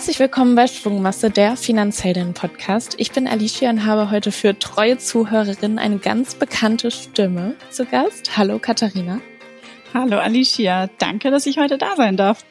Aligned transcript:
Herzlich 0.00 0.18
willkommen 0.18 0.54
bei 0.54 0.66
Schwungmasse, 0.66 1.28
der 1.28 1.58
Finanzheldinnen-Podcast. 1.58 2.94
Ich 2.96 3.12
bin 3.12 3.28
Alicia 3.28 3.68
und 3.68 3.84
habe 3.84 4.10
heute 4.10 4.32
für 4.32 4.58
treue 4.58 4.96
Zuhörerinnen 4.96 5.78
eine 5.78 5.98
ganz 5.98 6.36
bekannte 6.36 6.90
Stimme 6.90 7.54
zu 7.68 7.84
Gast. 7.84 8.34
Hallo 8.38 8.58
Katharina. 8.58 9.20
Hallo 9.92 10.16
Alicia, 10.16 10.88
danke, 10.96 11.30
dass 11.30 11.44
ich 11.44 11.58
heute 11.58 11.76
da 11.76 11.96
sein 11.96 12.16
darf. 12.16 12.46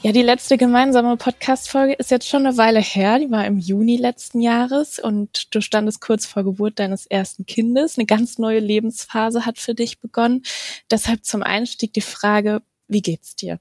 Ja, 0.00 0.12
die 0.12 0.22
letzte 0.22 0.56
gemeinsame 0.56 1.18
Podcast-Folge 1.18 1.92
ist 1.92 2.10
jetzt 2.10 2.26
schon 2.26 2.46
eine 2.46 2.56
Weile 2.56 2.80
her. 2.80 3.18
Die 3.18 3.30
war 3.30 3.44
im 3.44 3.58
Juni 3.58 3.98
letzten 3.98 4.40
Jahres 4.40 4.98
und 4.98 5.54
du 5.54 5.60
standest 5.60 6.00
kurz 6.00 6.24
vor 6.24 6.42
Geburt 6.42 6.78
deines 6.78 7.04
ersten 7.04 7.44
Kindes. 7.44 7.98
Eine 7.98 8.06
ganz 8.06 8.38
neue 8.38 8.60
Lebensphase 8.60 9.44
hat 9.44 9.58
für 9.58 9.74
dich 9.74 10.00
begonnen. 10.00 10.42
Deshalb 10.90 11.26
zum 11.26 11.42
Einstieg 11.42 11.92
die 11.92 12.00
Frage, 12.00 12.62
wie 12.88 13.02
geht's 13.02 13.36
dir? 13.36 13.60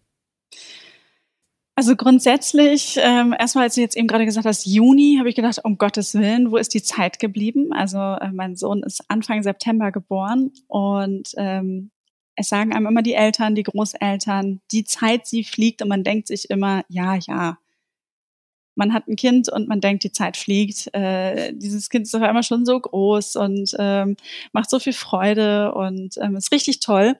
Also 1.81 1.95
grundsätzlich, 1.95 2.99
ähm, 3.01 3.33
erstmal, 3.39 3.63
als 3.63 3.73
du 3.73 3.81
jetzt 3.81 3.97
eben 3.97 4.05
gerade 4.05 4.25
gesagt 4.25 4.45
hast, 4.45 4.67
Juni, 4.67 5.15
habe 5.17 5.29
ich 5.29 5.35
gedacht, 5.35 5.61
um 5.63 5.79
Gottes 5.79 6.13
Willen, 6.13 6.51
wo 6.51 6.57
ist 6.57 6.75
die 6.75 6.83
Zeit 6.83 7.17
geblieben? 7.17 7.73
Also 7.73 7.97
äh, 7.97 8.29
mein 8.31 8.55
Sohn 8.55 8.83
ist 8.83 9.03
Anfang 9.07 9.41
September 9.41 9.91
geboren 9.91 10.51
und 10.67 11.31
ähm, 11.37 11.89
es 12.35 12.49
sagen 12.49 12.71
einem 12.71 12.85
immer 12.85 13.01
die 13.01 13.15
Eltern, 13.15 13.55
die 13.55 13.63
Großeltern, 13.63 14.61
die 14.71 14.83
Zeit, 14.83 15.25
sie 15.25 15.43
fliegt 15.43 15.81
und 15.81 15.87
man 15.87 16.03
denkt 16.03 16.27
sich 16.27 16.51
immer, 16.51 16.83
ja, 16.87 17.15
ja, 17.15 17.57
man 18.81 18.93
hat 18.93 19.07
ein 19.07 19.15
Kind 19.15 19.47
und 19.47 19.67
man 19.67 19.79
denkt, 19.79 20.03
die 20.03 20.11
Zeit 20.11 20.35
fliegt. 20.35 20.91
Äh, 20.95 21.53
dieses 21.53 21.91
Kind 21.91 22.07
ist 22.07 22.15
auf 22.15 22.23
einmal 22.23 22.41
schon 22.41 22.65
so 22.65 22.79
groß 22.79 23.35
und 23.35 23.75
ähm, 23.77 24.17
macht 24.53 24.71
so 24.71 24.79
viel 24.79 24.93
Freude 24.93 25.71
und 25.75 26.17
ähm, 26.19 26.35
ist 26.35 26.51
richtig 26.51 26.79
toll, 26.79 27.15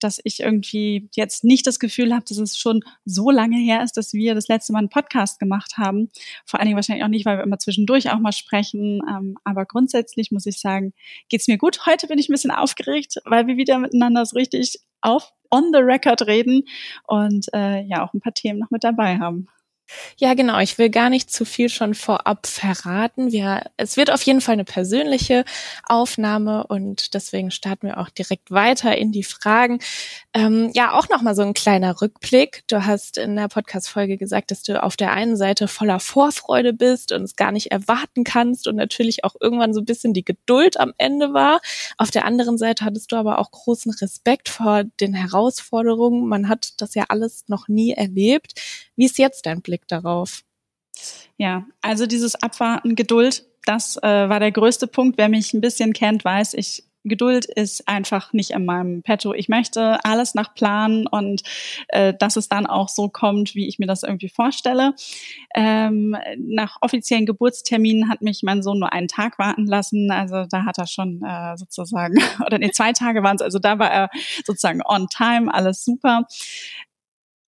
dass 0.00 0.18
ich 0.24 0.40
irgendwie 0.40 1.10
jetzt 1.14 1.44
nicht 1.44 1.66
das 1.66 1.78
Gefühl 1.78 2.14
habe, 2.14 2.24
dass 2.26 2.38
es 2.38 2.56
schon 2.56 2.80
so 3.04 3.30
lange 3.30 3.58
her 3.58 3.82
ist, 3.82 3.98
dass 3.98 4.14
wir 4.14 4.34
das 4.34 4.48
letzte 4.48 4.72
Mal 4.72 4.78
einen 4.78 4.88
Podcast 4.88 5.38
gemacht 5.38 5.76
haben. 5.76 6.08
Vor 6.46 6.58
allen 6.58 6.68
Dingen 6.68 6.76
wahrscheinlich 6.76 7.04
auch 7.04 7.08
nicht, 7.08 7.26
weil 7.26 7.36
wir 7.36 7.44
immer 7.44 7.58
zwischendurch 7.58 8.10
auch 8.10 8.18
mal 8.18 8.32
sprechen. 8.32 9.02
Ähm, 9.06 9.36
aber 9.44 9.66
grundsätzlich 9.66 10.30
muss 10.30 10.46
ich 10.46 10.58
sagen, 10.58 10.94
geht's 11.28 11.48
mir 11.48 11.58
gut. 11.58 11.84
Heute 11.84 12.06
bin 12.06 12.18
ich 12.18 12.30
ein 12.30 12.32
bisschen 12.32 12.50
aufgeregt, 12.50 13.16
weil 13.26 13.46
wir 13.46 13.58
wieder 13.58 13.78
miteinander 13.78 14.24
so 14.24 14.36
richtig 14.38 14.80
auf 15.02 15.34
on 15.50 15.70
the 15.74 15.80
record 15.80 16.26
reden 16.26 16.62
und 17.06 17.52
äh, 17.52 17.82
ja 17.82 18.02
auch 18.02 18.14
ein 18.14 18.20
paar 18.20 18.32
Themen 18.32 18.58
noch 18.58 18.70
mit 18.70 18.84
dabei 18.84 19.18
haben. 19.18 19.48
Ja, 20.16 20.34
genau. 20.34 20.58
Ich 20.60 20.78
will 20.78 20.88
gar 20.90 21.10
nicht 21.10 21.30
zu 21.30 21.44
viel 21.44 21.68
schon 21.68 21.94
vorab 21.94 22.46
verraten. 22.46 23.32
Wir, 23.32 23.70
es 23.76 23.96
wird 23.96 24.10
auf 24.10 24.22
jeden 24.22 24.40
Fall 24.40 24.54
eine 24.54 24.64
persönliche 24.64 25.44
Aufnahme 25.86 26.66
und 26.66 27.14
deswegen 27.14 27.50
starten 27.50 27.88
wir 27.88 27.98
auch 27.98 28.08
direkt 28.08 28.50
weiter 28.50 28.96
in 28.96 29.12
die 29.12 29.24
Fragen. 29.24 29.80
Ähm, 30.32 30.70
ja, 30.74 30.92
auch 30.92 31.08
nochmal 31.10 31.34
so 31.34 31.42
ein 31.42 31.54
kleiner 31.54 32.00
Rückblick. 32.00 32.64
Du 32.68 32.86
hast 32.86 33.18
in 33.18 33.36
der 33.36 33.48
Podcast-Folge 33.48 34.16
gesagt, 34.16 34.50
dass 34.50 34.62
du 34.62 34.82
auf 34.82 34.96
der 34.96 35.12
einen 35.12 35.36
Seite 35.36 35.68
voller 35.68 36.00
Vorfreude 36.00 36.72
bist 36.72 37.12
und 37.12 37.22
es 37.22 37.36
gar 37.36 37.52
nicht 37.52 37.70
erwarten 37.70 38.24
kannst 38.24 38.66
und 38.66 38.76
natürlich 38.76 39.24
auch 39.24 39.34
irgendwann 39.38 39.74
so 39.74 39.80
ein 39.80 39.86
bisschen 39.86 40.14
die 40.14 40.24
Geduld 40.24 40.80
am 40.80 40.92
Ende 40.96 41.34
war. 41.34 41.60
Auf 41.98 42.10
der 42.10 42.24
anderen 42.24 42.56
Seite 42.58 42.84
hattest 42.84 43.12
du 43.12 43.16
aber 43.16 43.38
auch 43.38 43.50
großen 43.50 43.92
Respekt 43.92 44.48
vor 44.48 44.84
den 45.00 45.14
Herausforderungen. 45.14 46.26
Man 46.26 46.48
hat 46.48 46.72
das 46.78 46.94
ja 46.94 47.04
alles 47.08 47.44
noch 47.48 47.68
nie 47.68 47.92
erlebt. 47.92 48.60
Wie 48.96 49.06
ist 49.06 49.18
jetzt 49.18 49.46
dein 49.46 49.60
Blick 49.60 49.73
darauf? 49.86 50.42
Ja, 51.36 51.66
also 51.82 52.06
dieses 52.06 52.34
Abwarten, 52.36 52.94
Geduld, 52.94 53.44
das 53.66 53.96
äh, 53.96 54.28
war 54.28 54.40
der 54.40 54.52
größte 54.52 54.86
Punkt. 54.86 55.18
Wer 55.18 55.28
mich 55.28 55.54
ein 55.54 55.60
bisschen 55.60 55.92
kennt, 55.92 56.24
weiß, 56.24 56.54
ich 56.54 56.84
Geduld 57.04 57.44
ist 57.44 57.86
einfach 57.86 58.32
nicht 58.32 58.50
in 58.52 58.64
meinem 58.64 59.02
Petto. 59.02 59.34
Ich 59.34 59.50
möchte 59.50 60.02
alles 60.04 60.34
nach 60.34 60.54
Plan 60.54 61.06
und 61.06 61.42
äh, 61.88 62.14
dass 62.18 62.36
es 62.36 62.48
dann 62.48 62.66
auch 62.66 62.88
so 62.88 63.10
kommt, 63.10 63.54
wie 63.54 63.68
ich 63.68 63.78
mir 63.78 63.86
das 63.86 64.02
irgendwie 64.02 64.30
vorstelle. 64.30 64.94
Ähm, 65.54 66.16
nach 66.38 66.78
offiziellen 66.80 67.26
Geburtsterminen 67.26 68.08
hat 68.08 68.22
mich 68.22 68.42
mein 68.42 68.62
Sohn 68.62 68.78
nur 68.78 68.92
einen 68.92 69.08
Tag 69.08 69.38
warten 69.38 69.66
lassen. 69.66 70.10
Also 70.10 70.46
da 70.48 70.64
hat 70.64 70.78
er 70.78 70.86
schon 70.86 71.22
äh, 71.22 71.58
sozusagen, 71.58 72.16
oder 72.46 72.58
nee, 72.58 72.70
zwei 72.70 72.94
Tage 72.94 73.22
waren 73.22 73.36
es, 73.36 73.42
also 73.42 73.58
da 73.58 73.78
war 73.78 73.90
er 73.90 74.08
sozusagen 74.46 74.80
on 74.82 75.06
time, 75.08 75.52
alles 75.52 75.84
super. 75.84 76.26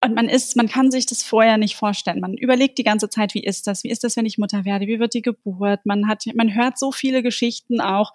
Und 0.03 0.13
man 0.13 0.29
ist, 0.29 0.55
man 0.55 0.67
kann 0.67 0.91
sich 0.91 1.05
das 1.07 1.23
vorher 1.23 1.57
nicht 1.57 1.75
vorstellen. 1.75 2.19
Man 2.19 2.35
überlegt 2.35 2.77
die 2.77 2.83
ganze 2.83 3.09
Zeit, 3.09 3.33
wie 3.33 3.43
ist 3.43 3.65
das? 3.65 3.83
Wie 3.83 3.89
ist 3.89 4.03
das, 4.03 4.15
wenn 4.15 4.25
ich 4.25 4.37
Mutter 4.37 4.63
werde? 4.63 4.87
Wie 4.87 4.99
wird 4.99 5.15
die 5.15 5.23
Geburt? 5.23 5.85
Man 5.85 6.07
hat, 6.07 6.25
man 6.35 6.53
hört 6.53 6.77
so 6.77 6.91
viele 6.91 7.23
Geschichten 7.23 7.81
auch. 7.81 8.13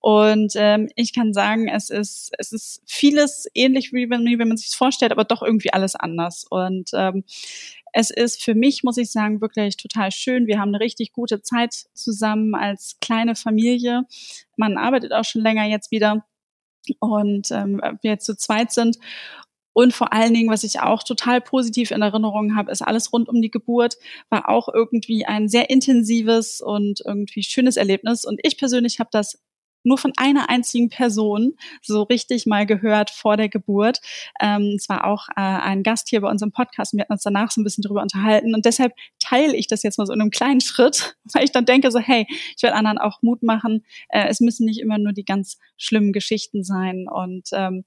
Und 0.00 0.52
ähm, 0.56 0.90
ich 0.96 1.14
kann 1.14 1.32
sagen, 1.32 1.68
es 1.68 1.88
ist, 1.88 2.32
es 2.36 2.52
ist 2.52 2.82
vieles 2.84 3.46
ähnlich 3.54 3.92
wie 3.92 4.10
wenn, 4.10 4.26
wie 4.26 4.38
wenn 4.38 4.48
man 4.48 4.58
sich 4.58 4.74
vorstellt, 4.74 5.12
aber 5.12 5.24
doch 5.24 5.42
irgendwie 5.42 5.72
alles 5.72 5.94
anders. 5.94 6.44
Und 6.50 6.90
ähm, 6.92 7.24
es 7.92 8.10
ist 8.10 8.42
für 8.42 8.54
mich, 8.54 8.82
muss 8.82 8.98
ich 8.98 9.10
sagen, 9.10 9.40
wirklich 9.40 9.76
total 9.76 10.12
schön. 10.12 10.46
Wir 10.46 10.58
haben 10.58 10.68
eine 10.68 10.80
richtig 10.80 11.12
gute 11.12 11.42
Zeit 11.42 11.86
zusammen 11.94 12.54
als 12.54 12.98
kleine 13.00 13.34
Familie. 13.34 14.02
Man 14.56 14.76
arbeitet 14.76 15.12
auch 15.12 15.24
schon 15.24 15.42
länger 15.42 15.64
jetzt 15.64 15.90
wieder 15.90 16.24
und 16.98 17.50
ähm, 17.50 17.80
wir 18.02 18.12
jetzt 18.12 18.26
zu 18.26 18.36
zweit 18.36 18.72
sind. 18.72 18.98
Und 19.72 19.94
vor 19.94 20.12
allen 20.12 20.34
Dingen, 20.34 20.50
was 20.50 20.64
ich 20.64 20.80
auch 20.80 21.02
total 21.02 21.40
positiv 21.40 21.90
in 21.90 22.02
Erinnerung 22.02 22.56
habe, 22.56 22.70
ist 22.72 22.82
alles 22.82 23.12
rund 23.12 23.28
um 23.28 23.40
die 23.40 23.50
Geburt, 23.50 23.96
war 24.28 24.48
auch 24.48 24.68
irgendwie 24.68 25.26
ein 25.26 25.48
sehr 25.48 25.70
intensives 25.70 26.60
und 26.60 27.02
irgendwie 27.04 27.42
schönes 27.42 27.76
Erlebnis. 27.76 28.24
Und 28.24 28.40
ich 28.42 28.58
persönlich 28.58 28.98
habe 28.98 29.10
das 29.12 29.38
nur 29.82 29.98
von 29.98 30.12
einer 30.16 30.50
einzigen 30.50 30.88
Person 30.88 31.54
so 31.82 32.02
richtig 32.02 32.46
mal 32.46 32.66
gehört 32.66 33.10
vor 33.10 33.36
der 33.36 33.48
Geburt. 33.48 34.00
Ähm, 34.40 34.74
es 34.76 34.88
war 34.88 35.06
auch 35.06 35.28
äh, 35.30 35.40
ein 35.40 35.82
Gast 35.82 36.08
hier 36.08 36.20
bei 36.20 36.28
unserem 36.28 36.52
Podcast 36.52 36.92
und 36.92 36.98
wir 36.98 37.04
hatten 37.04 37.14
uns 37.14 37.22
danach 37.22 37.50
so 37.50 37.60
ein 37.60 37.64
bisschen 37.64 37.82
drüber 37.82 38.02
unterhalten. 38.02 38.54
Und 38.54 38.66
deshalb 38.66 38.92
teile 39.18 39.56
ich 39.56 39.68
das 39.68 39.82
jetzt 39.82 39.98
mal 39.98 40.06
so 40.06 40.12
in 40.12 40.20
einem 40.20 40.30
kleinen 40.30 40.60
Schritt, 40.60 41.16
weil 41.32 41.44
ich 41.44 41.52
dann 41.52 41.64
denke 41.64 41.90
so, 41.90 41.98
hey, 41.98 42.26
ich 42.56 42.62
will 42.62 42.70
anderen 42.70 42.98
auch 42.98 43.22
Mut 43.22 43.42
machen. 43.42 43.84
Äh, 44.08 44.26
es 44.28 44.40
müssen 44.40 44.66
nicht 44.66 44.80
immer 44.80 44.98
nur 44.98 45.12
die 45.12 45.24
ganz 45.24 45.58
schlimmen 45.76 46.12
Geschichten 46.12 46.62
sein. 46.62 47.06
Und 47.10 47.48
ähm, 47.52 47.84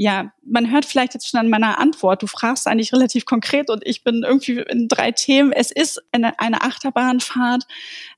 ja, 0.00 0.32
man 0.44 0.70
hört 0.70 0.84
vielleicht 0.84 1.14
jetzt 1.14 1.28
schon 1.28 1.40
an 1.40 1.50
meiner 1.50 1.80
Antwort, 1.80 2.22
du 2.22 2.28
fragst 2.28 2.68
eigentlich 2.68 2.92
relativ 2.92 3.24
konkret 3.24 3.68
und 3.68 3.84
ich 3.84 4.04
bin 4.04 4.22
irgendwie 4.24 4.60
in 4.60 4.86
drei 4.86 5.10
Themen. 5.10 5.50
Es 5.50 5.72
ist 5.72 6.00
eine, 6.12 6.38
eine 6.38 6.62
Achterbahnfahrt, 6.62 7.64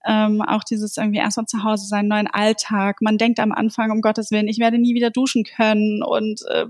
ähm, 0.04 0.42
auch 0.42 0.62
dieses 0.62 0.98
irgendwie 0.98 1.20
erstmal 1.20 1.46
zu 1.46 1.64
Hause 1.64 1.86
sein, 1.86 2.06
neuen 2.06 2.26
Alltag. 2.26 2.98
Man 3.00 3.16
denkt 3.16 3.40
am 3.40 3.50
Anfang, 3.50 3.90
um 3.92 4.02
Gottes 4.02 4.30
Willen, 4.30 4.46
ich 4.46 4.58
werde 4.58 4.78
nie 4.78 4.94
wieder 4.94 5.08
duschen 5.08 5.42
können 5.44 6.02
und 6.02 6.42
äh, 6.50 6.66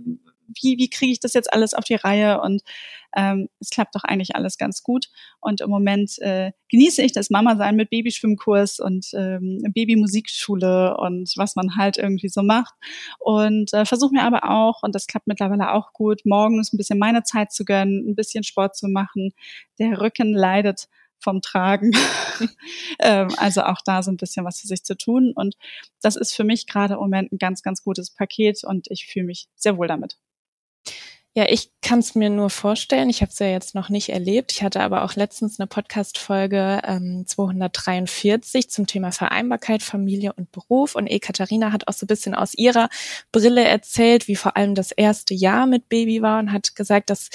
wie, 0.61 0.79
wie 0.79 0.91
kriege 0.91 1.13
ich 1.13 1.21
das 1.21 1.35
jetzt 1.35 1.53
alles 1.53 1.75
auf 1.75 1.85
die 1.85 1.95
Reihe? 1.95 2.41
Und 2.41 2.63
ähm, 3.17 3.49
es 3.61 3.71
klappt 3.71 3.95
doch 3.95 4.05
eigentlich 4.05 4.37
alles 4.37 4.59
ganz 4.59 4.83
gut. 4.83 5.07
Und 5.41 5.61
im 5.61 5.71
Moment 5.71 6.19
äh, 6.21 6.53
genieße 6.69 7.03
ich 7.03 7.13
das 7.13 7.31
Mama-Sein 7.31 7.77
mit 7.77 7.91
Babyschwimmkurs 7.91 8.81
und 8.81 9.09
ähm, 9.15 9.63
Babymusikschule 9.75 10.97
und 10.97 11.33
was 11.37 11.57
man 11.57 11.77
halt 11.77 11.99
irgendwie 11.99 12.29
so 12.29 12.43
macht. 12.43 12.75
Und 13.19 13.73
äh, 13.73 13.85
versuche 13.85 14.15
mir 14.15 14.23
aber 14.23 14.51
auch, 14.51 14.83
und 14.83 14.95
das 14.95 15.07
klappt 15.07 15.27
mittlerweile 15.27 15.73
auch 15.73 15.93
gut, 15.93 16.23
morgens 16.25 16.73
ein 16.73 16.77
bisschen 16.77 16.99
meine 16.99 17.23
Zeit 17.23 17.53
zu 17.53 17.65
gönnen, 17.65 18.09
ein 18.09 18.15
bisschen 18.15 18.45
Sport 18.45 18.77
zu 18.77 18.89
machen. 18.89 19.33
Der 19.79 20.01
Rücken 20.01 20.33
leidet 20.33 20.89
vom 21.21 21.43
Tragen. 21.43 21.93
ähm, 22.99 23.29
also 23.37 23.63
auch 23.63 23.81
da 23.85 24.03
so 24.03 24.11
ein 24.11 24.17
bisschen 24.17 24.45
was 24.45 24.61
für 24.61 24.67
sich 24.67 24.83
zu 24.85 24.97
tun. 24.97 25.33
Und 25.35 25.55
das 26.03 26.17
ist 26.17 26.35
für 26.35 26.45
mich 26.45 26.67
gerade 26.67 26.95
im 26.95 27.01
Moment 27.01 27.33
ein 27.33 27.39
ganz, 27.39 27.63
ganz 27.63 27.83
gutes 27.83 28.11
Paket 28.11 28.65
und 28.65 28.87
ich 28.91 29.07
fühle 29.07 29.27
mich 29.27 29.49
sehr 29.55 29.77
wohl 29.77 29.87
damit. 29.87 30.17
Ja, 31.37 31.47
ich 31.49 31.71
kann 31.81 32.01
es 32.01 32.17
mir 32.17 32.29
nur 32.29 32.51
vorstellen. 32.51 33.09
Ich 33.09 33.23
habe 33.23 33.31
es 33.31 33.39
ja 33.39 33.47
jetzt 33.47 33.77
noch 33.77 33.89
nicht 33.89 34.09
erlebt. 34.09 34.51
Ich 34.51 34.65
hatte 34.65 34.81
aber 34.81 35.05
auch 35.05 35.15
letztens 35.15 35.61
eine 35.61 35.69
Podcast-Folge 35.69 36.83
ähm, 36.85 37.25
243 37.25 38.69
zum 38.69 38.89
Thema 38.89 39.13
Vereinbarkeit, 39.13 39.85
Familie 39.85 40.33
und 40.33 40.51
Beruf. 40.51 40.97
Und 40.97 41.07
Ekaterina 41.07 41.71
hat 41.71 41.87
auch 41.87 41.93
so 41.93 42.05
ein 42.05 42.09
bisschen 42.09 42.35
aus 42.35 42.55
ihrer 42.55 42.89
Brille 43.31 43.63
erzählt, 43.63 44.27
wie 44.27 44.35
vor 44.35 44.57
allem 44.57 44.75
das 44.75 44.91
erste 44.91 45.33
Jahr 45.33 45.67
mit 45.69 45.89
Baby 45.89 46.21
war 46.21 46.41
und 46.41 46.53
hat 46.53 46.75
gesagt, 46.75 47.11
dass 47.11 47.31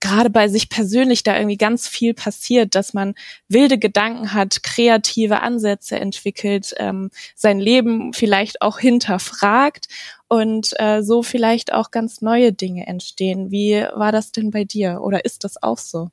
gerade 0.00 0.30
bei 0.30 0.48
sich 0.48 0.68
persönlich 0.68 1.22
da 1.22 1.36
irgendwie 1.36 1.56
ganz 1.56 1.88
viel 1.88 2.14
passiert, 2.14 2.74
dass 2.74 2.92
man 2.94 3.14
wilde 3.48 3.78
Gedanken 3.78 4.34
hat, 4.34 4.62
kreative 4.62 5.40
Ansätze 5.40 5.98
entwickelt, 5.98 6.74
ähm, 6.78 7.10
sein 7.34 7.58
Leben 7.58 8.12
vielleicht 8.12 8.60
auch 8.62 8.78
hinterfragt 8.78 9.88
und 10.28 10.78
äh, 10.78 11.02
so 11.02 11.22
vielleicht 11.22 11.72
auch 11.72 11.90
ganz 11.90 12.20
neue 12.20 12.52
Dinge 12.52 12.86
entstehen. 12.86 13.50
Wie 13.50 13.86
war 13.94 14.12
das 14.12 14.32
denn 14.32 14.50
bei 14.50 14.64
dir 14.64 15.00
oder 15.02 15.24
ist 15.24 15.44
das 15.44 15.62
auch 15.62 15.78
so? 15.78 16.10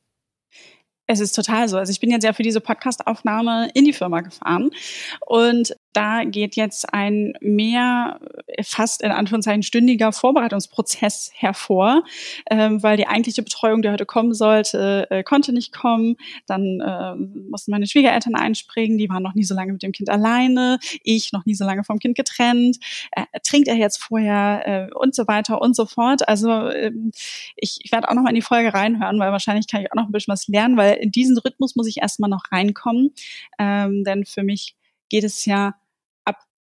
Es 1.08 1.20
ist 1.20 1.34
total 1.34 1.68
so. 1.68 1.78
Also 1.78 1.92
ich 1.92 2.00
bin 2.00 2.10
jetzt 2.10 2.24
ja 2.24 2.32
für 2.32 2.44
diese 2.44 2.62
Podcast-Aufnahme 2.62 3.70
in 3.74 3.84
die 3.84 3.92
Firma 3.92 4.22
gefahren 4.22 4.72
und 5.20 5.76
da 5.94 6.24
geht 6.24 6.56
jetzt 6.56 6.94
ein 6.94 7.34
mehr 7.42 8.20
fast 8.64 9.02
in 9.02 9.12
Anführungszeichen 9.12 9.64
stündiger 9.64 10.12
Vorbereitungsprozess 10.12 11.32
hervor, 11.34 12.04
ähm, 12.50 12.82
weil 12.82 12.98
die 12.98 13.08
eigentliche 13.08 13.44
Betreuung, 13.44 13.82
die 13.82 13.90
heute 13.90 14.06
kommen 14.06 14.34
sollte, 14.34 15.08
äh, 15.10 15.24
konnte 15.24 15.54
nicht 15.54 15.74
kommen. 15.74 16.16
Dann 16.48 16.80
äh, 16.80 17.16
mussten 17.50 17.72
meine 17.72 17.88
Schwiegereltern 17.88 18.36
einspringen, 18.36 18.98
die 18.98 19.10
waren 19.10 19.24
noch 19.24 19.34
nie 19.34 19.44
so 19.44 19.54
lange 19.54 19.74
mit 19.74 19.84
dem 19.84 19.92
Kind 19.92 20.10
alleine, 20.10 20.80
ich 21.04 21.34
noch 21.34 21.46
nie 21.46 21.56
so 21.56 21.66
lange 21.66 21.84
vom 21.84 22.00
Kind 22.00 22.16
getrennt, 22.16 22.78
äh, 23.12 23.26
trinkt 23.44 23.68
er 23.68 23.76
jetzt 23.76 23.98
vorher 23.98 24.90
äh, 24.90 24.94
und 24.94 25.14
so 25.14 25.28
weiter 25.28 25.62
und 25.62 25.76
so 25.76 25.86
fort. 25.86 26.28
Also 26.28 26.70
ähm, 26.70 27.12
ich, 27.56 27.80
ich 27.84 27.92
werde 27.92 28.10
auch 28.10 28.14
noch 28.14 28.24
mal 28.24 28.30
in 28.30 28.36
die 28.36 28.42
Folge 28.42 28.74
reinhören, 28.74 29.20
weil 29.20 29.32
wahrscheinlich 29.32 29.68
kann 29.68 29.82
ich 29.82 29.92
auch 29.92 29.96
noch 29.96 30.06
ein 30.06 30.12
bisschen 30.12 30.32
was 30.32 30.48
lernen, 30.48 30.78
weil 30.78 30.96
in 30.96 31.12
diesen 31.12 31.38
Rhythmus 31.38 31.76
muss 31.76 31.88
ich 31.88 31.98
erstmal 31.98 32.30
noch 32.30 32.52
reinkommen, 32.52 33.14
ähm, 33.60 34.04
denn 34.04 34.26
für 34.26 34.44
mich 34.44 34.76
geht 35.10 35.26
es 35.26 35.46
ja 35.46 35.76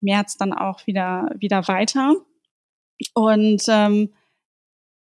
März 0.03 0.37
dann 0.37 0.53
auch 0.53 0.87
wieder, 0.87 1.31
wieder 1.39 1.67
weiter. 1.69 2.15
Und 3.15 3.63
ähm, 3.69 4.11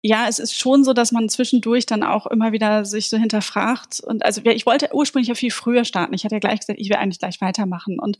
ja, 0.04 0.26
es 0.28 0.40
ist 0.40 0.58
schon 0.58 0.82
so, 0.82 0.94
dass 0.94 1.12
man 1.12 1.28
zwischendurch 1.28 1.86
dann 1.86 2.02
auch 2.02 2.26
immer 2.26 2.50
wieder 2.50 2.84
sich 2.84 3.08
so 3.08 3.16
hinterfragt. 3.16 4.00
Und 4.00 4.24
also 4.24 4.42
ich 4.44 4.66
wollte 4.66 4.88
ursprünglich 4.92 5.28
ja 5.28 5.36
viel 5.36 5.52
früher 5.52 5.84
starten. 5.84 6.12
Ich 6.12 6.24
hatte 6.24 6.34
ja 6.34 6.40
gleich 6.40 6.58
gesagt, 6.58 6.80
ich 6.80 6.88
will 6.88 6.96
eigentlich 6.96 7.20
gleich 7.20 7.40
weitermachen 7.40 8.00
und 8.00 8.18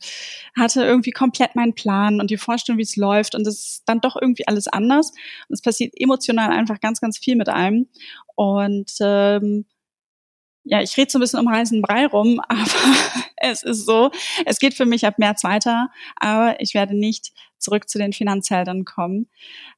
hatte 0.57 0.83
irgendwie 0.83 1.11
komplett 1.11 1.55
meinen 1.55 1.73
Plan 1.73 2.21
und 2.21 2.31
die 2.31 2.37
Vorstellung, 2.37 2.77
wie 2.77 2.83
es 2.83 2.95
läuft. 2.95 3.35
Und 3.35 3.45
es 3.45 3.59
ist 3.59 3.83
dann 3.85 3.99
doch 3.99 4.15
irgendwie 4.19 4.47
alles 4.47 4.67
anders. 4.67 5.11
Und 5.11 5.55
es 5.55 5.61
passiert 5.61 5.93
emotional 5.97 6.51
einfach 6.51 6.79
ganz, 6.79 7.01
ganz 7.01 7.17
viel 7.17 7.35
mit 7.35 7.49
einem. 7.49 7.87
Und 8.35 8.93
ähm, 9.01 9.65
ja, 10.63 10.81
ich 10.81 10.95
rede 10.95 11.11
so 11.11 11.17
ein 11.17 11.21
bisschen 11.21 11.41
um 11.41 11.49
heißen 11.49 11.81
Brei 11.81 12.05
rum, 12.05 12.39
aber 12.47 12.69
es 13.51 13.63
ist 13.63 13.85
so, 13.85 14.11
es 14.45 14.59
geht 14.59 14.73
für 14.73 14.85
mich 14.85 15.05
ab 15.05 15.19
März 15.19 15.43
weiter, 15.43 15.89
aber 16.15 16.59
ich 16.61 16.73
werde 16.73 16.95
nicht 16.95 17.31
zurück 17.59 17.89
zu 17.89 17.97
den 17.97 18.13
Finanzheldern 18.13 18.85
kommen. 18.85 19.29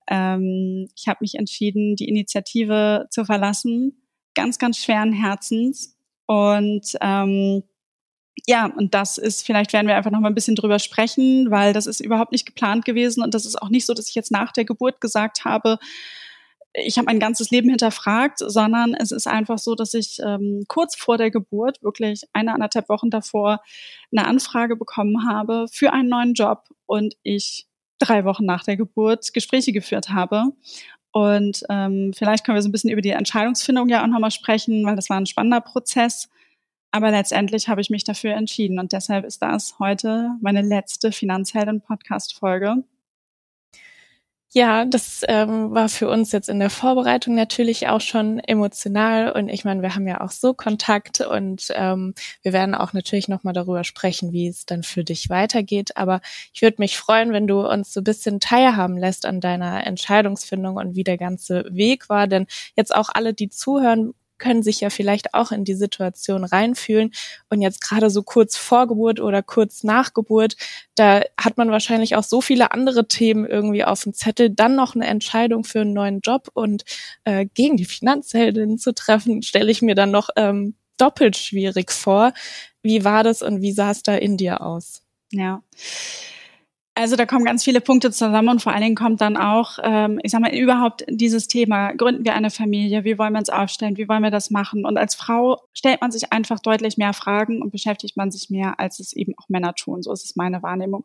Ähm, 0.07 0.87
ich 0.95 1.07
habe 1.07 1.19
mich 1.21 1.35
entschieden, 1.35 1.95
die 1.95 2.07
Initiative 2.07 3.07
zu 3.09 3.25
verlassen, 3.25 4.07
ganz, 4.35 4.57
ganz 4.57 4.77
schweren 4.77 5.13
Herzens. 5.13 5.97
Und 6.27 6.95
ähm, 7.01 7.63
ja, 8.47 8.65
und 8.65 8.93
das 8.93 9.17
ist, 9.17 9.45
vielleicht 9.45 9.73
werden 9.73 9.87
wir 9.87 9.95
einfach 9.95 10.11
noch 10.11 10.19
mal 10.19 10.27
ein 10.27 10.35
bisschen 10.35 10.55
drüber 10.55 10.79
sprechen, 10.79 11.51
weil 11.51 11.73
das 11.73 11.87
ist 11.87 11.99
überhaupt 11.99 12.31
nicht 12.31 12.45
geplant 12.45 12.85
gewesen 12.85 13.23
und 13.23 13.33
das 13.33 13.45
ist 13.45 13.61
auch 13.61 13.69
nicht 13.69 13.85
so, 13.85 13.93
dass 13.93 14.09
ich 14.09 14.15
jetzt 14.15 14.31
nach 14.31 14.51
der 14.51 14.65
Geburt 14.65 14.99
gesagt 14.99 15.45
habe, 15.45 15.79
ich 16.83 16.97
habe 16.97 17.05
mein 17.05 17.19
ganzes 17.19 17.51
Leben 17.51 17.69
hinterfragt, 17.69 18.39
sondern 18.39 18.93
es 18.93 19.11
ist 19.11 19.27
einfach 19.27 19.57
so, 19.57 19.75
dass 19.75 19.93
ich 19.93 20.19
ähm, 20.23 20.65
kurz 20.67 20.95
vor 20.95 21.17
der 21.17 21.31
Geburt, 21.31 21.81
wirklich 21.83 22.23
eine, 22.33 22.53
anderthalb 22.53 22.89
Wochen 22.89 23.09
davor, 23.09 23.61
eine 24.11 24.27
Anfrage 24.27 24.75
bekommen 24.75 25.27
habe 25.27 25.67
für 25.71 25.93
einen 25.93 26.09
neuen 26.09 26.33
Job 26.33 26.63
und 26.85 27.15
ich 27.23 27.67
drei 27.99 28.25
Wochen 28.25 28.45
nach 28.45 28.63
der 28.63 28.77
Geburt 28.77 29.33
Gespräche 29.33 29.71
geführt 29.71 30.09
habe. 30.09 30.51
Und 31.11 31.63
ähm, 31.69 32.11
vielleicht 32.13 32.45
können 32.45 32.57
wir 32.57 32.61
so 32.61 32.67
ein 32.67 32.73
bisschen 32.73 32.89
über 32.91 33.01
die 33.01 33.11
Entscheidungsfindung 33.11 33.87
ja 33.87 34.03
auch 34.03 34.07
nochmal 34.07 34.31
sprechen, 34.31 34.85
weil 34.85 34.97
das 34.97 35.09
war 35.09 35.17
ein 35.17 35.25
spannender 35.25 35.61
Prozess. 35.61 36.29
Aber 36.91 37.11
letztendlich 37.11 37.69
habe 37.69 37.81
ich 37.81 37.89
mich 37.89 38.03
dafür 38.03 38.33
entschieden 38.33 38.79
und 38.79 38.91
deshalb 38.91 39.25
ist 39.25 39.41
das 39.41 39.79
heute 39.79 40.31
meine 40.41 40.61
letzte 40.61 41.11
Finanzhelden-Podcast-Folge. 41.11 42.83
Ja, 44.57 44.85
das 44.85 45.21
ähm, 45.27 45.71
war 45.73 45.89
für 45.89 46.07
uns 46.07 46.31
jetzt 46.31 46.47
in 46.47 46.59
der 46.59 46.69
Vorbereitung 46.69 47.35
natürlich 47.35 47.89
auch 47.89 47.99
schon 47.99 48.39
emotional 48.39 49.33
und 49.33 49.49
ich 49.49 49.65
meine, 49.65 49.81
wir 49.81 49.95
haben 49.95 50.07
ja 50.07 50.21
auch 50.21 50.31
so 50.31 50.53
Kontakt 50.53 51.19
und 51.19 51.67
ähm, 51.75 52.13
wir 52.41 52.53
werden 52.53 52.73
auch 52.73 52.93
natürlich 52.93 53.27
nochmal 53.27 53.53
darüber 53.53 53.83
sprechen, 53.83 54.31
wie 54.31 54.47
es 54.47 54.65
dann 54.65 54.83
für 54.83 55.03
dich 55.03 55.29
weitergeht. 55.29 55.97
Aber 55.97 56.21
ich 56.53 56.61
würde 56.61 56.77
mich 56.79 56.97
freuen, 56.97 57.33
wenn 57.33 57.47
du 57.47 57.67
uns 57.69 57.91
so 57.91 57.99
ein 57.99 58.05
bisschen 58.05 58.39
teilhaben 58.39 58.95
lässt 58.97 59.25
an 59.25 59.41
deiner 59.41 59.85
Entscheidungsfindung 59.85 60.77
und 60.77 60.95
wie 60.95 61.03
der 61.03 61.17
ganze 61.17 61.65
Weg 61.69 62.07
war. 62.07 62.25
Denn 62.27 62.47
jetzt 62.77 62.95
auch 62.95 63.09
alle, 63.13 63.33
die 63.33 63.49
zuhören, 63.49 64.13
können 64.45 64.61
sich 64.61 64.79
ja 64.79 64.91
vielleicht 64.91 65.33
auch 65.33 65.51
in 65.51 65.63
die 65.63 65.73
Situation 65.73 66.43
reinfühlen. 66.43 67.11
Und 67.49 67.61
jetzt 67.61 67.81
gerade 67.81 68.11
so 68.11 68.21
kurz 68.21 68.55
vor 68.55 68.85
Geburt 68.85 69.19
oder 69.19 69.41
kurz 69.41 69.83
nach 69.83 70.13
Geburt, 70.13 70.55
da 70.93 71.21
hat 71.35 71.57
man 71.57 71.71
wahrscheinlich 71.71 72.15
auch 72.15 72.23
so 72.23 72.41
viele 72.41 72.71
andere 72.71 73.07
Themen 73.07 73.47
irgendwie 73.47 73.83
auf 73.83 74.03
dem 74.03 74.13
Zettel, 74.13 74.51
dann 74.51 74.75
noch 74.75 74.93
eine 74.93 75.07
Entscheidung 75.07 75.63
für 75.63 75.81
einen 75.81 75.93
neuen 75.93 76.19
Job 76.19 76.49
und 76.53 76.83
äh, 77.23 77.47
gegen 77.55 77.75
die 77.75 77.85
Finanzheldin 77.85 78.77
zu 78.77 78.93
treffen, 78.93 79.41
stelle 79.41 79.71
ich 79.71 79.81
mir 79.81 79.95
dann 79.95 80.11
noch 80.11 80.29
ähm, 80.35 80.75
doppelt 80.97 81.37
schwierig 81.37 81.91
vor. 81.91 82.31
Wie 82.83 83.03
war 83.03 83.23
das 83.23 83.41
und 83.41 83.63
wie 83.63 83.71
sah 83.71 83.89
es 83.89 84.03
da 84.03 84.15
in 84.15 84.37
dir 84.37 84.61
aus? 84.61 85.01
Ja. 85.31 85.63
Also 86.97 87.17
da 87.17 87.25
kommen 87.25 87.43
ganz 87.43 87.65
viele 87.65 87.81
Punkte 87.81 88.09
zusammen 88.09 88.47
und 88.47 88.61
vor 88.61 88.71
allen 88.71 88.81
Dingen 88.81 88.95
kommt 88.95 89.19
dann 89.19 89.35
auch, 89.35 89.79
ähm, 89.83 90.17
ich 90.23 90.31
sag 90.31 90.39
mal, 90.39 90.55
überhaupt 90.55 91.03
dieses 91.09 91.49
Thema, 91.49 91.91
gründen 91.91 92.23
wir 92.23 92.33
eine 92.33 92.49
Familie, 92.49 93.03
wie 93.03 93.17
wollen 93.17 93.33
wir 93.33 93.39
uns 93.39 93.49
aufstellen, 93.49 93.97
wie 93.97 94.07
wollen 94.07 94.23
wir 94.23 94.31
das 94.31 94.49
machen? 94.49 94.85
Und 94.85 94.97
als 94.97 95.13
Frau 95.13 95.61
stellt 95.73 95.99
man 95.99 96.11
sich 96.11 96.31
einfach 96.31 96.61
deutlich 96.61 96.95
mehr 96.95 97.11
Fragen 97.11 97.61
und 97.61 97.71
beschäftigt 97.71 98.15
man 98.15 98.31
sich 98.31 98.49
mehr, 98.49 98.79
als 98.79 99.01
es 99.01 99.11
eben 99.11 99.33
auch 99.37 99.49
Männer 99.49 99.75
tun. 99.75 100.03
So 100.03 100.13
ist 100.13 100.23
es 100.23 100.37
meine 100.37 100.63
Wahrnehmung. 100.63 101.03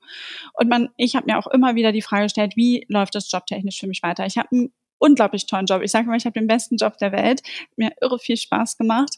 Und 0.53 0.69
man, 0.69 0.91
ich 0.97 1.17
habe 1.17 1.27
mir 1.27 1.39
auch 1.39 1.49
immer 1.49 1.75
wieder 1.75 1.91
die 1.91 2.03
Frage 2.03 2.25
gestellt, 2.25 2.53
wie 2.55 2.87
läuft 2.89 3.17
das 3.17 3.31
jobtechnisch 3.33 3.81
für 3.81 3.89
mich 3.89 4.05
weiter? 4.05 4.25
Ich 4.27 4.39
habe 4.39 4.49
einen 4.53 4.73
unglaublich 4.99 5.47
tollen 5.47 5.67
Job. 5.67 5.83
Ich 5.83 5.91
sage 5.91 6.07
immer, 6.07 6.17
ich 6.17 6.25
habe 6.25 6.39
den 6.39 6.47
besten 6.47 6.77
Job 6.77 6.99
der 6.99 7.11
Welt. 7.11 7.43
Mir 7.75 7.91
irre 8.01 8.21
viel 8.21 8.37
Spaß 8.37 8.79
gemacht. 8.79 9.17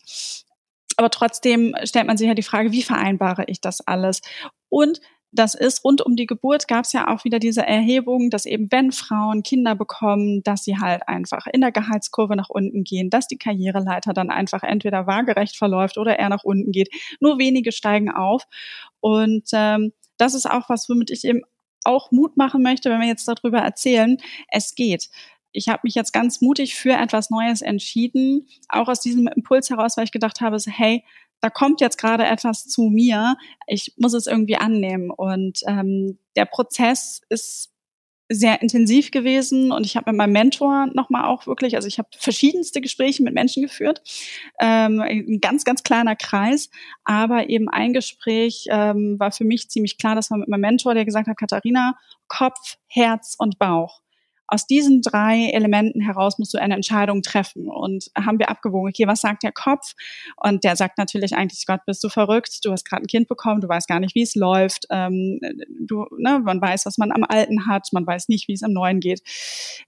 Aber 0.97 1.11
trotzdem 1.11 1.75
stellt 1.85 2.07
man 2.07 2.17
sich 2.17 2.29
ja 2.29 2.35
die 2.35 2.43
Frage, 2.43 2.73
wie 2.73 2.83
vereinbare 2.83 3.45
ich 3.47 3.61
das 3.61 3.87
alles? 3.87 4.23
Und 4.71 5.01
das 5.33 5.55
ist 5.55 5.83
rund 5.83 6.03
um 6.03 6.15
die 6.15 6.27
Geburt 6.27 6.69
gab 6.69 6.85
es 6.85 6.93
ja 6.93 7.09
auch 7.09 7.25
wieder 7.25 7.39
diese 7.39 7.67
Erhebung, 7.67 8.29
dass 8.31 8.45
eben 8.45 8.69
wenn 8.71 8.93
Frauen 8.93 9.43
Kinder 9.43 9.75
bekommen, 9.75 10.43
dass 10.43 10.65
sie 10.65 10.79
halt 10.79 11.09
einfach 11.09 11.47
in 11.47 11.63
der 11.63 11.73
Gehaltskurve 11.73 12.37
nach 12.37 12.51
unten 12.51 12.85
gehen, 12.85 13.09
dass 13.09 13.27
die 13.27 13.39
Karriereleiter 13.39 14.13
dann 14.13 14.31
einfach 14.31 14.63
entweder 14.63 15.07
waagerecht 15.07 15.57
verläuft 15.57 15.97
oder 15.97 16.19
eher 16.19 16.29
nach 16.29 16.45
unten 16.45 16.71
geht. 16.71 16.91
Nur 17.21 17.39
wenige 17.39 17.73
steigen 17.73 18.11
auf. 18.11 18.45
Und 19.01 19.49
ähm, 19.55 19.93
das 20.19 20.35
ist 20.35 20.49
auch 20.49 20.69
was, 20.69 20.89
womit 20.89 21.11
ich 21.11 21.25
eben 21.25 21.41
auch 21.85 22.13
Mut 22.13 22.37
machen 22.37 22.63
möchte, 22.63 22.91
wenn 22.91 23.01
wir 23.01 23.09
jetzt 23.09 23.27
darüber 23.27 23.59
erzählen. 23.59 24.19
Es 24.49 24.75
geht 24.75 25.09
ich 25.53 25.69
habe 25.69 25.81
mich 25.85 25.95
jetzt 25.95 26.13
ganz 26.13 26.41
mutig 26.41 26.75
für 26.75 26.93
etwas 26.93 27.31
Neues 27.31 27.63
entschieden, 27.63 28.49
auch 28.69 28.89
aus 28.89 29.01
diesem 29.01 29.29
Impuls 29.29 29.71
heraus, 29.71 29.97
weil 29.97 30.05
ich 30.05 30.13
gedacht 30.13 30.41
habe, 30.41 30.59
so, 30.59 30.71
hey, 30.71 31.05
da 31.43 31.51
kommt 31.51 31.81
jetzt 31.81 31.99
gerade 31.99 32.25
etwas 32.25 32.67
zu 32.69 32.83
mir, 32.83 33.37
ich 33.67 33.95
muss 33.99 34.15
es 34.15 34.27
irgendwie 34.27 34.57
annehmen. 34.57 35.11
Und 35.11 35.61
ähm, 35.67 36.19
der 36.37 36.45
Prozess 36.47 37.21
ist 37.29 37.73
sehr 38.29 38.63
intensiv 38.63 39.11
gewesen 39.11 39.73
und 39.73 39.85
ich 39.85 39.97
habe 39.97 40.11
mit 40.11 40.17
meinem 40.17 40.33
Mentor 40.33 40.87
nochmal 40.95 41.25
auch 41.25 41.47
wirklich, 41.47 41.75
also 41.75 41.89
ich 41.89 41.99
habe 41.99 42.09
verschiedenste 42.17 42.81
Gespräche 42.81 43.23
mit 43.23 43.35
Menschen 43.35 43.63
geführt, 43.63 44.03
ähm, 44.61 45.01
ein 45.01 45.41
ganz, 45.41 45.65
ganz 45.65 45.83
kleiner 45.83 46.17
Kreis, 46.17 46.71
aber 47.05 47.51
eben 47.51 47.69
ein 47.69 47.93
Gespräch 47.93 48.67
ähm, 48.71 49.19
war 49.19 49.33
für 49.33 49.45
mich 49.45 49.69
ziemlich 49.69 49.99
klar, 49.99 50.15
das 50.15 50.31
war 50.31 50.39
mit 50.39 50.49
meinem 50.49 50.63
Mentor, 50.63 50.95
der 50.95 51.05
gesagt 51.05 51.29
hat, 51.29 51.37
Katharina, 51.37 51.99
Kopf, 52.29 52.79
Herz 52.87 53.35
und 53.37 53.59
Bauch 53.59 54.01
aus 54.47 54.67
diesen 54.67 55.01
drei 55.03 55.51
Elementen 55.53 56.01
heraus 56.01 56.39
musst 56.39 56.53
du 56.55 56.59
eine 56.59 56.75
Entscheidung 56.75 57.23
treffen. 57.23 57.69
Und 57.69 58.07
haben 58.17 58.39
wir 58.39 58.51
abgewogen, 58.51 58.91
okay, 58.91 59.07
was 59.07 59.21
sagt 59.21 59.43
der 59.43 59.53
Kopf? 59.53 59.95
Und 60.37 60.65
der 60.65 60.77
sagt 60.77 60.99
natürlich 60.99 61.35
eigentlich, 61.35 61.65
Gott, 61.67 61.81
bist 61.87 62.03
du 62.05 62.09
verrückt, 62.09 62.61
du 62.65 62.73
hast 62.73 62.85
gerade 62.85 63.03
ein 63.03 63.07
Kind 63.07 63.29
bekommen, 63.29 63.61
du 63.61 63.69
weißt 63.69 63.89
gar 63.89 64.01
nicht, 64.01 64.15
wie 64.15 64.23
es 64.23 64.35
läuft. 64.35 64.87
Ähm, 64.91 65.41
du, 65.87 66.07
ne, 66.19 66.41
man 66.41 66.61
weiß, 66.61 66.87
was 66.87 66.99
man 66.99 67.13
am 67.13 67.25
Alten 67.25 67.67
hat, 67.67 67.89
man 67.93 68.07
weiß 68.07 68.29
nicht, 68.29 68.49
wie 68.49 68.55
es 68.55 68.63
am 68.63 68.73
Neuen 68.73 69.01
geht. 69.01 69.23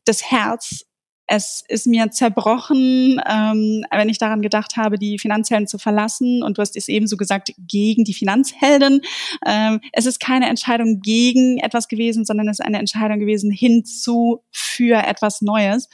Das 0.04 0.30
Herz 0.30 0.84
es 1.26 1.64
ist 1.68 1.86
mir 1.86 2.10
zerbrochen, 2.10 3.20
ähm, 3.26 3.84
wenn 3.90 4.08
ich 4.08 4.18
daran 4.18 4.42
gedacht 4.42 4.76
habe, 4.76 4.98
die 4.98 5.18
Finanzhelden 5.18 5.66
zu 5.66 5.78
verlassen. 5.78 6.42
Und 6.42 6.58
du 6.58 6.62
hast 6.62 6.76
es 6.76 6.88
eben 6.88 7.06
so 7.06 7.16
gesagt, 7.16 7.52
gegen 7.66 8.04
die 8.04 8.14
Finanzhelden. 8.14 9.00
Ähm, 9.46 9.80
es 9.92 10.06
ist 10.06 10.20
keine 10.20 10.48
Entscheidung 10.48 11.00
gegen 11.00 11.58
etwas 11.58 11.88
gewesen, 11.88 12.24
sondern 12.24 12.48
es 12.48 12.58
ist 12.58 12.66
eine 12.66 12.78
Entscheidung 12.78 13.20
gewesen 13.20 13.50
hinzu 13.50 14.42
für 14.50 15.02
etwas 15.06 15.40
Neues. 15.40 15.88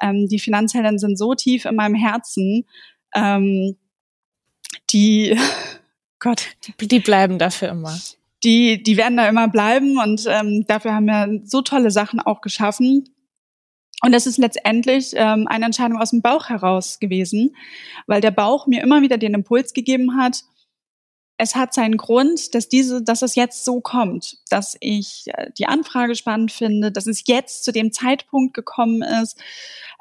Ähm, 0.00 0.28
die 0.28 0.38
Finanzhelden 0.38 0.98
sind 0.98 1.18
so 1.18 1.34
tief 1.34 1.66
in 1.66 1.76
meinem 1.76 1.94
Herzen, 1.94 2.64
ähm, 3.14 3.76
die, 4.90 5.36
Gott, 6.18 6.44
die, 6.80 7.00
bleiben 7.00 7.38
dafür 7.38 7.70
immer 7.70 7.98
die, 8.42 8.82
die 8.82 8.96
werden 8.96 9.16
da 9.16 9.28
immer 9.28 9.48
bleiben 9.48 9.98
und 9.98 10.24
ähm, 10.26 10.64
dafür 10.66 10.94
haben 10.94 11.04
wir 11.04 11.40
so 11.44 11.60
tolle 11.60 11.90
Sachen 11.90 12.20
auch 12.20 12.40
geschaffen. 12.40 13.04
Und 14.02 14.12
das 14.12 14.26
ist 14.26 14.38
letztendlich 14.38 15.12
ähm, 15.14 15.46
eine 15.48 15.66
Entscheidung 15.66 16.00
aus 16.00 16.10
dem 16.10 16.22
Bauch 16.22 16.48
heraus 16.48 16.98
gewesen, 16.98 17.54
weil 18.06 18.20
der 18.20 18.30
Bauch 18.30 18.66
mir 18.66 18.82
immer 18.82 19.02
wieder 19.02 19.18
den 19.18 19.34
Impuls 19.34 19.74
gegeben 19.74 20.16
hat, 20.16 20.42
es 21.40 21.54
hat 21.54 21.72
seinen 21.72 21.96
Grund, 21.96 22.54
dass 22.54 22.68
diese, 22.68 23.02
dass 23.02 23.22
es 23.22 23.34
jetzt 23.34 23.64
so 23.64 23.80
kommt, 23.80 24.36
dass 24.50 24.76
ich 24.80 25.24
äh, 25.28 25.50
die 25.58 25.66
Anfrage 25.66 26.14
spannend 26.14 26.52
finde, 26.52 26.92
dass 26.92 27.06
es 27.06 27.22
jetzt 27.26 27.64
zu 27.64 27.72
dem 27.72 27.92
Zeitpunkt 27.92 28.52
gekommen 28.52 29.02
ist. 29.02 29.40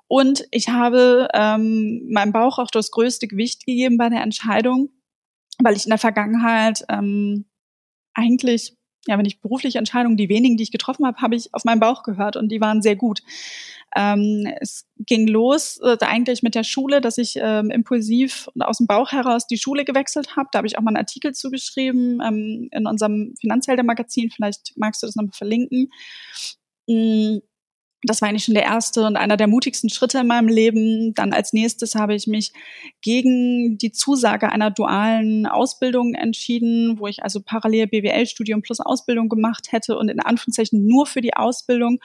Und 0.08 0.46
ich 0.51 0.70
habe 0.70 1.29
ähm, 1.34 2.08
meinem 2.12 2.34
Bauch 2.34 2.60
auch 2.60 2.72
das 2.72 2.91
größte 2.91 3.27
Gewicht 3.27 3.65
gegeben 3.65 3.98
bei 3.98 4.10
der 4.10 4.22
Entscheidung, 4.22 4.89
weil 5.60 5.77
ich 5.77 5.86
in 5.86 5.91
der 5.91 5.98
Vergangenheit 5.98 6.84
ähm, 6.89 7.46
eigentlich 8.13 8.75
ja, 9.10 9.18
wenn 9.18 9.25
ich 9.25 9.42
berufliche 9.42 9.80
Entscheidungen, 9.80 10.18
die 10.18 10.30
wenigen, 10.30 10.56
die 10.56 10.62
ich 10.62 10.72
getroffen 10.72 11.04
habe, 11.04 11.18
habe 11.18 11.36
ich 11.36 11.51
auf 11.56 11.66
meinen 11.66 11.80
Bauch 11.80 12.04
gehört 12.04 12.36
und 12.36 12.50
die 12.50 12.62
waren 12.62 12.84
sehr 12.84 12.96
gut. 12.96 13.24
Ähm, 13.96 14.48
es 14.62 14.86
ging 15.00 15.28
los 15.28 15.80
äh, 15.84 15.98
eigentlich 16.01 16.44
mit 16.44 16.54
der 16.54 16.63
Schule, 16.63 17.01
dass 17.01 17.18
ich 17.18 17.39
ähm, 17.42 17.72
impulsiv 17.72 18.48
und 18.54 18.62
aus 18.62 18.78
dem 18.78 18.86
Bauch 18.86 19.12
heraus 19.12 19.48
die 19.48 19.58
Schule 19.58 19.84
gewechselt 19.84 20.36
habe. 20.36 20.50
Da 20.51 20.58
habe 20.58 20.68
ich 20.68 20.78
auch 20.78 20.84
mal 20.84 20.92
einen 20.92 20.98
Artikel 20.98 21.34
zugeschrieben 21.34 22.22
ähm, 22.24 22.70
in 22.72 22.86
unserem 22.86 23.34
Finanzhelden-Magazin. 23.42 24.30
Vielleicht 24.30 24.74
magst 24.78 25.01
du 25.01 25.08
das 25.08 25.16
nochmal 25.16 25.34
verlinken. 25.34 25.89
Mhm 26.88 27.42
das 28.03 28.22
war 28.22 28.29
eigentlich 28.29 28.46
schon 28.46 28.53
der 28.53 28.63
erste 28.63 29.06
und 29.06 29.18
einer 29.18 29.36
der 29.36 29.48
mutigsten 29.48 29.89
Schritte 29.89 30.20
in 30.20 30.27
meinem 30.27 30.48
Leben. 30.48 31.13
Dann 31.15 31.34
als 31.34 31.51
nächstes 31.51 31.96
habe 31.96 32.15
ich 32.15 32.27
mich 32.27 32.53
gegen 33.01 33.77
die 33.77 33.91
Zusage 33.91 34.50
einer 34.50 34.72
dualen 34.72 35.46
Ausbildung 35.46 36.13
entschieden, 36.13 37.00
wo 37.00 37.08
ich 37.08 37.24
also 37.24 37.41
parallel 37.41 37.88
BWL-Studium 37.88 38.62
plus 38.62 38.79
Ausbildung 38.79 39.27
gemacht 39.27 39.72
hätte 39.72 39.98
und 39.98 40.10
in 40.10 40.22
Anführungszeichen 40.22 40.86
nur 40.88 41.06
für 41.08 41.22
die 41.22 41.36
Ausbildung. 41.36 42.00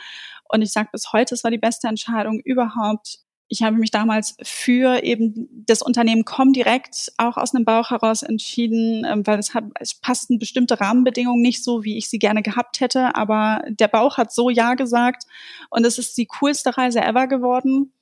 Und 0.48 0.62
ich 0.62 0.72
sage 0.72 0.88
bis 0.90 1.12
heute, 1.12 1.34
es 1.34 1.44
war 1.44 1.52
die 1.52 1.58
beste 1.58 1.86
Entscheidung 1.86 2.40
überhaupt, 2.40 3.23
ich 3.48 3.62
habe 3.62 3.76
mich 3.76 3.90
damals 3.90 4.36
für 4.42 5.02
eben 5.02 5.48
das 5.66 5.82
Unternehmen 5.82 6.24
Comdirect 6.24 7.12
auch 7.18 7.36
aus 7.36 7.54
einem 7.54 7.64
Bauch 7.64 7.90
heraus 7.90 8.22
entschieden, 8.22 9.04
ähm, 9.04 9.26
weil 9.26 9.38
es, 9.38 9.54
hat, 9.54 9.64
es 9.78 9.94
passten 9.94 10.38
bestimmte 10.38 10.80
Rahmenbedingungen 10.80 11.42
nicht 11.42 11.62
so, 11.62 11.84
wie 11.84 11.98
ich 11.98 12.08
sie 12.08 12.18
gerne 12.18 12.42
gehabt 12.42 12.80
hätte. 12.80 13.14
Aber 13.14 13.62
der 13.68 13.88
Bauch 13.88 14.16
hat 14.16 14.32
so 14.32 14.50
Ja 14.50 14.74
gesagt 14.74 15.24
und 15.70 15.84
es 15.84 15.98
ist 15.98 16.16
die 16.16 16.26
coolste 16.26 16.76
Reise 16.76 17.02
ever 17.02 17.26
geworden. 17.26 17.92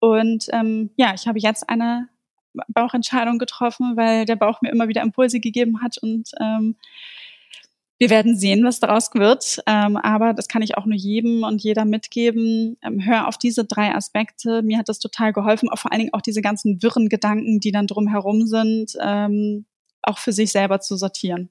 Und 0.00 0.46
ähm, 0.52 0.90
ja, 0.96 1.14
ich 1.14 1.28
habe 1.28 1.38
jetzt 1.38 1.68
eine 1.68 2.08
Bauchentscheidung 2.68 3.38
getroffen, 3.38 3.96
weil 3.96 4.24
der 4.24 4.36
Bauch 4.36 4.60
mir 4.62 4.70
immer 4.70 4.88
wieder 4.88 5.02
Impulse 5.02 5.40
gegeben 5.40 5.80
hat 5.80 5.98
und 5.98 6.30
ähm, 6.40 6.76
wir 8.02 8.10
werden 8.10 8.36
sehen, 8.36 8.64
was 8.64 8.80
daraus 8.80 9.14
wird. 9.14 9.62
Ähm, 9.68 9.96
aber 9.96 10.34
das 10.34 10.48
kann 10.48 10.60
ich 10.60 10.76
auch 10.76 10.86
nur 10.86 10.96
jedem 10.96 11.44
und 11.44 11.62
jeder 11.62 11.84
mitgeben. 11.84 12.76
Ähm, 12.82 13.00
hör 13.00 13.28
auf 13.28 13.38
diese 13.38 13.64
drei 13.64 13.94
Aspekte. 13.94 14.60
Mir 14.62 14.78
hat 14.78 14.88
das 14.88 14.98
total 14.98 15.32
geholfen, 15.32 15.68
auch 15.68 15.78
vor 15.78 15.92
allen 15.92 16.00
Dingen 16.00 16.12
auch 16.12 16.20
diese 16.20 16.42
ganzen 16.42 16.82
wirren 16.82 17.08
Gedanken, 17.08 17.60
die 17.60 17.70
dann 17.70 17.86
drumherum 17.86 18.44
sind, 18.46 18.96
ähm, 19.00 19.66
auch 20.02 20.18
für 20.18 20.32
sich 20.32 20.50
selber 20.50 20.80
zu 20.80 20.96
sortieren. 20.96 21.48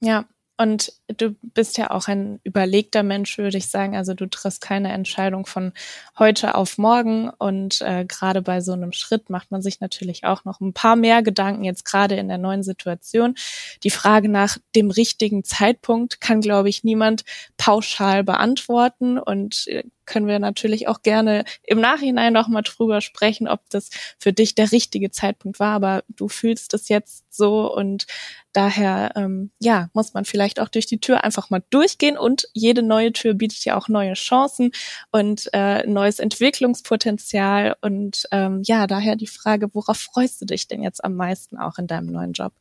Ja, 0.00 0.26
und 0.56 0.92
du 1.08 1.34
bist 1.42 1.78
ja 1.78 1.90
auch 1.90 2.06
ein 2.06 2.38
überlegter 2.44 3.02
Mensch, 3.02 3.38
würde 3.38 3.58
ich 3.58 3.68
sagen. 3.68 3.96
Also 3.96 4.14
du 4.14 4.26
triffst 4.26 4.60
keine 4.60 4.92
Entscheidung 4.92 5.46
von 5.46 5.72
heute 6.16 6.54
auf 6.54 6.78
morgen. 6.78 7.28
Und 7.28 7.82
äh, 7.82 8.04
gerade 8.04 8.40
bei 8.40 8.60
so 8.60 8.72
einem 8.72 8.92
Schritt 8.92 9.30
macht 9.30 9.50
man 9.50 9.62
sich 9.62 9.80
natürlich 9.80 10.24
auch 10.24 10.44
noch 10.44 10.60
ein 10.60 10.72
paar 10.72 10.94
mehr 10.94 11.22
Gedanken, 11.22 11.64
jetzt 11.64 11.84
gerade 11.84 12.14
in 12.14 12.28
der 12.28 12.38
neuen 12.38 12.62
Situation. 12.62 13.34
Die 13.82 13.90
Frage 13.90 14.28
nach 14.28 14.58
dem 14.76 14.92
richtigen 14.92 15.42
Zeitpunkt 15.42 16.20
kann, 16.20 16.40
glaube 16.40 16.68
ich, 16.68 16.84
niemand 16.84 17.24
pauschal 17.56 18.22
beantworten. 18.22 19.18
Und 19.18 19.66
äh, 19.66 19.82
können 20.06 20.26
wir 20.26 20.38
natürlich 20.38 20.88
auch 20.88 21.02
gerne 21.02 21.44
im 21.62 21.80
Nachhinein 21.80 22.32
noch 22.32 22.48
mal 22.48 22.62
drüber 22.62 23.00
sprechen, 23.00 23.48
ob 23.48 23.68
das 23.70 23.90
für 24.18 24.32
dich 24.32 24.54
der 24.54 24.72
richtige 24.72 25.10
Zeitpunkt 25.10 25.60
war. 25.60 25.74
Aber 25.74 26.04
du 26.08 26.28
fühlst 26.28 26.74
es 26.74 26.88
jetzt 26.88 27.24
so 27.34 27.74
und 27.74 28.06
daher 28.52 29.12
ähm, 29.16 29.50
ja 29.60 29.88
muss 29.92 30.14
man 30.14 30.24
vielleicht 30.24 30.60
auch 30.60 30.68
durch 30.68 30.86
die 30.86 31.00
Tür 31.00 31.24
einfach 31.24 31.50
mal 31.50 31.62
durchgehen 31.70 32.16
und 32.16 32.48
jede 32.52 32.82
neue 32.82 33.12
Tür 33.12 33.34
bietet 33.34 33.64
ja 33.64 33.76
auch 33.76 33.88
neue 33.88 34.14
Chancen 34.14 34.70
und 35.10 35.50
äh, 35.52 35.86
neues 35.86 36.18
Entwicklungspotenzial 36.20 37.76
und 37.80 38.26
ähm, 38.30 38.62
ja 38.64 38.86
daher 38.86 39.16
die 39.16 39.26
Frage, 39.26 39.74
worauf 39.74 39.98
freust 39.98 40.40
du 40.40 40.46
dich 40.46 40.68
denn 40.68 40.82
jetzt 40.82 41.04
am 41.04 41.16
meisten 41.16 41.58
auch 41.58 41.78
in 41.78 41.86
deinem 41.86 42.06
neuen 42.06 42.32
Job? 42.32 42.52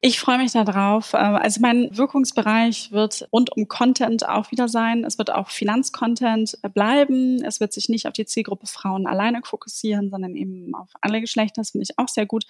Ich 0.00 0.20
freue 0.20 0.38
mich 0.38 0.52
darauf. 0.52 1.12
Ähm, 1.14 1.34
also 1.36 1.60
mein 1.60 1.88
Wirkungsbereich 1.96 2.92
wird 2.92 3.28
rund 3.32 3.50
um 3.56 3.66
Content 3.66 4.28
auch 4.28 4.52
wieder 4.52 4.68
sein. 4.68 5.02
Es 5.04 5.18
wird 5.18 5.32
auch 5.32 5.50
Finanzcontent 5.50 6.56
bleiben. 6.72 7.42
Es 7.44 7.58
wird 7.58 7.72
sich 7.72 7.88
nicht 7.88 8.06
auf 8.06 8.12
die 8.12 8.24
Zielgruppe 8.24 8.68
Frauen 8.68 9.08
alleine 9.08 9.40
fokussieren, 9.42 10.08
sondern 10.10 10.36
eben 10.36 10.72
auf 10.76 10.90
alle 11.00 11.20
Geschlechter. 11.20 11.62
Das 11.62 11.70
finde 11.72 11.86
ich 11.90 11.98
auch 11.98 12.08
sehr 12.08 12.26
gut 12.26 12.44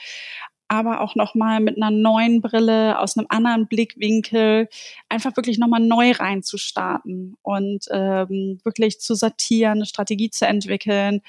aber 0.69 1.01
auch 1.01 1.15
nochmal 1.15 1.61
mit 1.61 1.77
einer 1.77 1.91
neuen 1.91 2.43
Brille, 2.43 2.99
aus 2.99 3.17
einem 3.17 3.27
anderen 3.31 3.67
Blickwinkel, 3.67 4.69
einfach 5.09 5.35
wirklich 5.37 5.59
nochmal 5.59 5.81
neu 5.81 6.13
reinzustarten 6.13 7.37
und 7.43 7.87
ähm, 7.91 8.61
wirklich 8.65 9.01
zu 9.01 9.15
sortieren, 9.15 9.79
eine 9.79 9.87
Strategie 9.87 10.31
zu 10.31 10.47
entwickeln. 10.47 11.23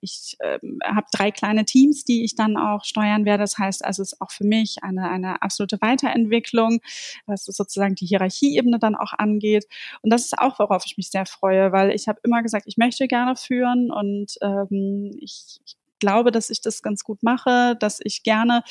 Ich 0.00 0.36
ähm, 0.40 0.78
habe 0.84 1.06
drei 1.10 1.30
kleine 1.30 1.64
Teams, 1.64 2.04
die 2.04 2.24
ich 2.24 2.34
dann 2.34 2.56
auch 2.58 2.84
steuern 2.84 3.24
werde. 3.24 3.42
Das 3.42 3.56
heißt, 3.56 3.84
also 3.84 4.02
es 4.02 4.12
ist 4.12 4.20
auch 4.20 4.30
für 4.30 4.44
mich 4.44 4.82
eine, 4.82 5.10
eine 5.10 5.40
absolute 5.42 5.80
Weiterentwicklung, 5.80 6.80
was 7.26 7.44
sozusagen 7.44 7.94
die 7.94 8.06
Hierarchieebene 8.06 8.78
dann 8.78 8.94
auch 8.94 9.14
angeht. 9.14 9.66
Und 10.02 10.12
das 10.12 10.24
ist 10.24 10.38
auch, 10.38 10.58
worauf 10.58 10.84
ich 10.84 10.98
mich 10.98 11.10
sehr 11.10 11.24
freue, 11.24 11.72
weil 11.72 11.92
ich 11.92 12.08
habe 12.08 12.20
immer 12.24 12.42
gesagt, 12.42 12.66
ich 12.66 12.76
möchte 12.76 13.08
gerne 13.08 13.36
führen 13.36 13.90
und 13.90 14.34
ähm, 14.42 15.16
ich, 15.18 15.60
ich 15.64 15.76
glaube, 16.02 16.32
dass 16.32 16.50
ich 16.50 16.60
das 16.60 16.82
ganz 16.82 17.04
gut 17.04 17.22
mache, 17.22 17.76
dass 17.78 18.00
ich 18.02 18.24
gerne 18.24 18.64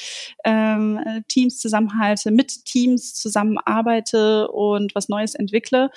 ähm, 0.43 0.99
Teams 1.29 1.59
zusammenhalte, 1.59 2.29
mit 2.29 2.65
Teams 2.65 3.13
zusammenarbeite 3.13 4.49
und 4.49 4.93
was 4.93 5.07
Neues 5.07 5.33
entwickle. 5.33 5.89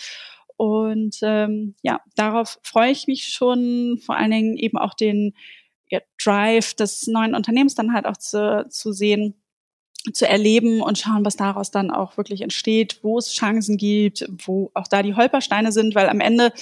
Und 0.56 1.18
ähm, 1.22 1.74
ja, 1.82 2.00
darauf 2.14 2.60
freue 2.62 2.92
ich 2.92 3.08
mich 3.08 3.26
schon, 3.26 3.98
vor 4.00 4.16
allen 4.16 4.30
Dingen 4.30 4.56
eben 4.56 4.78
auch 4.78 4.94
den 4.94 5.34
ja, 5.90 5.98
Drive 6.22 6.74
des 6.74 7.08
neuen 7.08 7.34
Unternehmens 7.34 7.74
dann 7.74 7.92
halt 7.92 8.06
auch 8.06 8.16
zu, 8.16 8.66
zu 8.70 8.92
sehen 8.92 9.34
zu 10.12 10.28
erleben 10.28 10.82
und 10.82 10.98
schauen, 10.98 11.24
was 11.24 11.34
daraus 11.34 11.72
dann 11.72 11.90
auch 11.90 12.16
wirklich 12.16 12.42
entsteht, 12.42 13.00
wo 13.02 13.18
es 13.18 13.32
Chancen 13.32 13.76
gibt, 13.76 14.28
wo 14.46 14.70
auch 14.74 14.86
da 14.86 15.02
die 15.02 15.14
Holpersteine 15.14 15.72
sind, 15.72 15.94
weil 15.96 16.08
am 16.08 16.20
Ende 16.20 16.52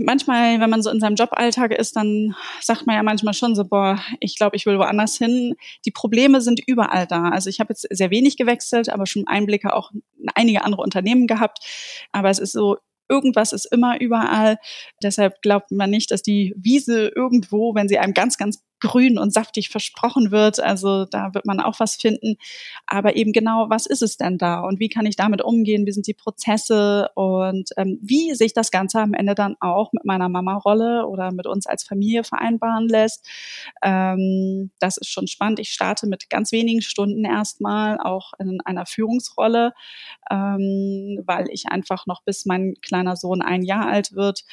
manchmal, 0.00 0.60
wenn 0.60 0.70
man 0.70 0.82
so 0.82 0.90
in 0.90 1.00
seinem 1.00 1.16
Joballtag 1.16 1.72
ist, 1.72 1.96
dann 1.96 2.34
sagt 2.60 2.86
man 2.86 2.96
ja 2.96 3.02
manchmal 3.02 3.34
schon 3.34 3.54
so, 3.54 3.64
boah, 3.64 3.98
ich 4.20 4.36
glaube, 4.36 4.56
ich 4.56 4.66
will 4.66 4.78
woanders 4.78 5.16
hin. 5.16 5.54
Die 5.84 5.90
Probleme 5.90 6.40
sind 6.40 6.60
überall 6.66 7.06
da. 7.06 7.28
Also 7.28 7.50
ich 7.50 7.60
habe 7.60 7.72
jetzt 7.72 7.86
sehr 7.90 8.10
wenig 8.10 8.36
gewechselt, 8.36 8.88
aber 8.88 9.06
schon 9.06 9.26
Einblicke 9.26 9.74
auch 9.74 9.92
in 9.92 10.28
einige 10.34 10.64
andere 10.64 10.82
Unternehmen 10.82 11.26
gehabt. 11.26 11.58
Aber 12.12 12.30
es 12.30 12.38
ist 12.38 12.52
so, 12.52 12.78
irgendwas 13.08 13.52
ist 13.52 13.66
immer 13.66 14.00
überall. 14.00 14.58
Deshalb 15.02 15.42
glaubt 15.42 15.70
man 15.72 15.90
nicht, 15.90 16.10
dass 16.10 16.22
die 16.22 16.54
Wiese 16.56 17.08
irgendwo, 17.14 17.74
wenn 17.74 17.88
sie 17.88 17.98
einem 17.98 18.14
ganz, 18.14 18.38
ganz 18.38 18.62
grün 18.80 19.18
und 19.18 19.32
saftig 19.32 19.68
versprochen 19.68 20.30
wird. 20.30 20.60
Also 20.60 21.04
da 21.04 21.34
wird 21.34 21.46
man 21.46 21.60
auch 21.60 21.80
was 21.80 21.96
finden. 21.96 22.36
Aber 22.86 23.16
eben 23.16 23.32
genau, 23.32 23.66
was 23.68 23.86
ist 23.86 24.02
es 24.02 24.16
denn 24.16 24.38
da 24.38 24.60
und 24.60 24.80
wie 24.80 24.88
kann 24.88 25.06
ich 25.06 25.16
damit 25.16 25.42
umgehen? 25.42 25.86
Wie 25.86 25.92
sind 25.92 26.06
die 26.06 26.14
Prozesse 26.14 27.08
und 27.14 27.70
ähm, 27.76 27.98
wie 28.02 28.34
sich 28.34 28.52
das 28.52 28.70
Ganze 28.70 29.00
am 29.00 29.14
Ende 29.14 29.34
dann 29.34 29.56
auch 29.60 29.92
mit 29.92 30.04
meiner 30.04 30.28
Mama-Rolle 30.28 31.06
oder 31.06 31.32
mit 31.32 31.46
uns 31.46 31.66
als 31.66 31.84
Familie 31.84 32.24
vereinbaren 32.24 32.88
lässt? 32.88 33.28
Ähm, 33.82 34.70
das 34.78 34.96
ist 34.96 35.10
schon 35.10 35.26
spannend. 35.26 35.60
Ich 35.60 35.70
starte 35.70 36.06
mit 36.06 36.30
ganz 36.30 36.52
wenigen 36.52 36.82
Stunden 36.82 37.24
erstmal 37.24 37.98
auch 37.98 38.32
in 38.38 38.60
einer 38.62 38.86
Führungsrolle, 38.86 39.72
ähm, 40.30 41.22
weil 41.26 41.48
ich 41.50 41.66
einfach 41.68 42.06
noch 42.06 42.22
bis 42.22 42.46
mein 42.46 42.74
kleiner 42.82 43.16
Sohn 43.16 43.42
ein 43.42 43.62
Jahr 43.62 43.86
alt 43.86 44.14
wird, 44.14 44.44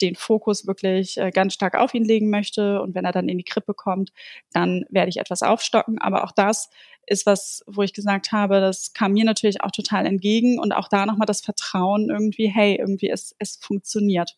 den 0.00 0.16
Fokus 0.16 0.66
wirklich 0.66 1.16
äh, 1.16 1.30
ganz 1.30 1.54
stark 1.54 1.74
auf 1.74 1.94
ihn 1.94 2.04
legen 2.04 2.30
möchte. 2.30 2.80
Und 2.82 2.94
wenn 2.94 3.04
er 3.04 3.12
dann 3.12 3.28
in 3.28 3.38
die 3.38 3.44
Krippe 3.44 3.74
kommt, 3.74 4.12
dann 4.52 4.84
werde 4.88 5.08
ich 5.08 5.18
etwas 5.18 5.42
aufstocken. 5.42 5.98
Aber 6.00 6.24
auch 6.24 6.32
das 6.32 6.70
ist 7.06 7.26
was, 7.26 7.64
wo 7.66 7.82
ich 7.82 7.92
gesagt 7.92 8.32
habe, 8.32 8.60
das 8.60 8.92
kam 8.92 9.12
mir 9.12 9.24
natürlich 9.24 9.62
auch 9.62 9.70
total 9.70 10.06
entgegen. 10.06 10.58
Und 10.58 10.72
auch 10.72 10.88
da 10.88 11.06
nochmal 11.06 11.26
das 11.26 11.40
Vertrauen 11.40 12.10
irgendwie, 12.10 12.48
hey, 12.48 12.76
irgendwie 12.76 13.10
es, 13.10 13.34
es 13.38 13.56
funktioniert. 13.56 14.36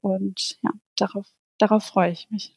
Und 0.00 0.58
ja, 0.62 0.70
darauf, 0.96 1.26
darauf 1.58 1.84
freue 1.84 2.12
ich 2.12 2.28
mich. 2.30 2.56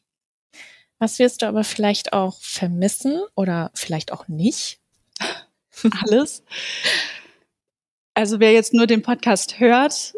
Was 0.98 1.18
wirst 1.18 1.42
du 1.42 1.46
aber 1.46 1.64
vielleicht 1.64 2.12
auch 2.12 2.40
vermissen 2.40 3.20
oder 3.34 3.72
vielleicht 3.74 4.12
auch 4.12 4.28
nicht? 4.28 4.78
Alles. 6.02 6.44
Also 8.14 8.40
wer 8.40 8.52
jetzt 8.52 8.74
nur 8.74 8.86
den 8.86 9.02
Podcast 9.02 9.58
hört, 9.58 10.14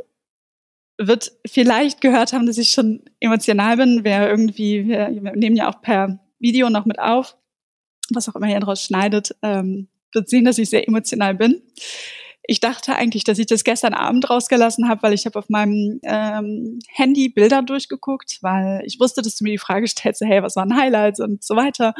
wird 0.98 1.32
vielleicht 1.46 2.00
gehört 2.00 2.32
haben, 2.32 2.46
dass 2.46 2.58
ich 2.58 2.70
schon 2.70 3.02
emotional 3.20 3.76
bin. 3.76 4.04
Wer 4.04 4.28
irgendwie, 4.28 4.86
wir 4.86 5.08
nehmen 5.08 5.56
ja 5.56 5.68
auch 5.68 5.80
per 5.80 6.20
Video 6.38 6.70
noch 6.70 6.84
mit 6.84 6.98
auf, 6.98 7.36
was 8.10 8.28
auch 8.28 8.36
immer 8.36 8.48
ihr 8.48 8.60
daraus 8.60 8.82
schneidet, 8.82 9.34
ähm, 9.42 9.88
wird 10.12 10.28
sehen, 10.28 10.44
dass 10.44 10.58
ich 10.58 10.70
sehr 10.70 10.86
emotional 10.86 11.34
bin. 11.34 11.62
Ich 12.46 12.60
dachte 12.60 12.94
eigentlich, 12.94 13.24
dass 13.24 13.38
ich 13.38 13.46
das 13.46 13.64
gestern 13.64 13.94
Abend 13.94 14.28
rausgelassen 14.28 14.86
habe, 14.86 15.02
weil 15.02 15.14
ich 15.14 15.24
habe 15.24 15.38
auf 15.38 15.48
meinem 15.48 15.98
ähm, 16.02 16.78
Handy 16.88 17.30
Bilder 17.30 17.62
durchgeguckt, 17.62 18.38
weil 18.42 18.82
ich 18.84 19.00
wusste, 19.00 19.22
dass 19.22 19.36
du 19.36 19.44
mir 19.44 19.52
die 19.52 19.58
Frage 19.58 19.88
stellst, 19.88 20.20
hey, 20.20 20.42
was 20.42 20.54
waren 20.54 20.76
Highlights 20.76 21.20
und 21.20 21.42
so 21.42 21.56
weiter. 21.56 21.94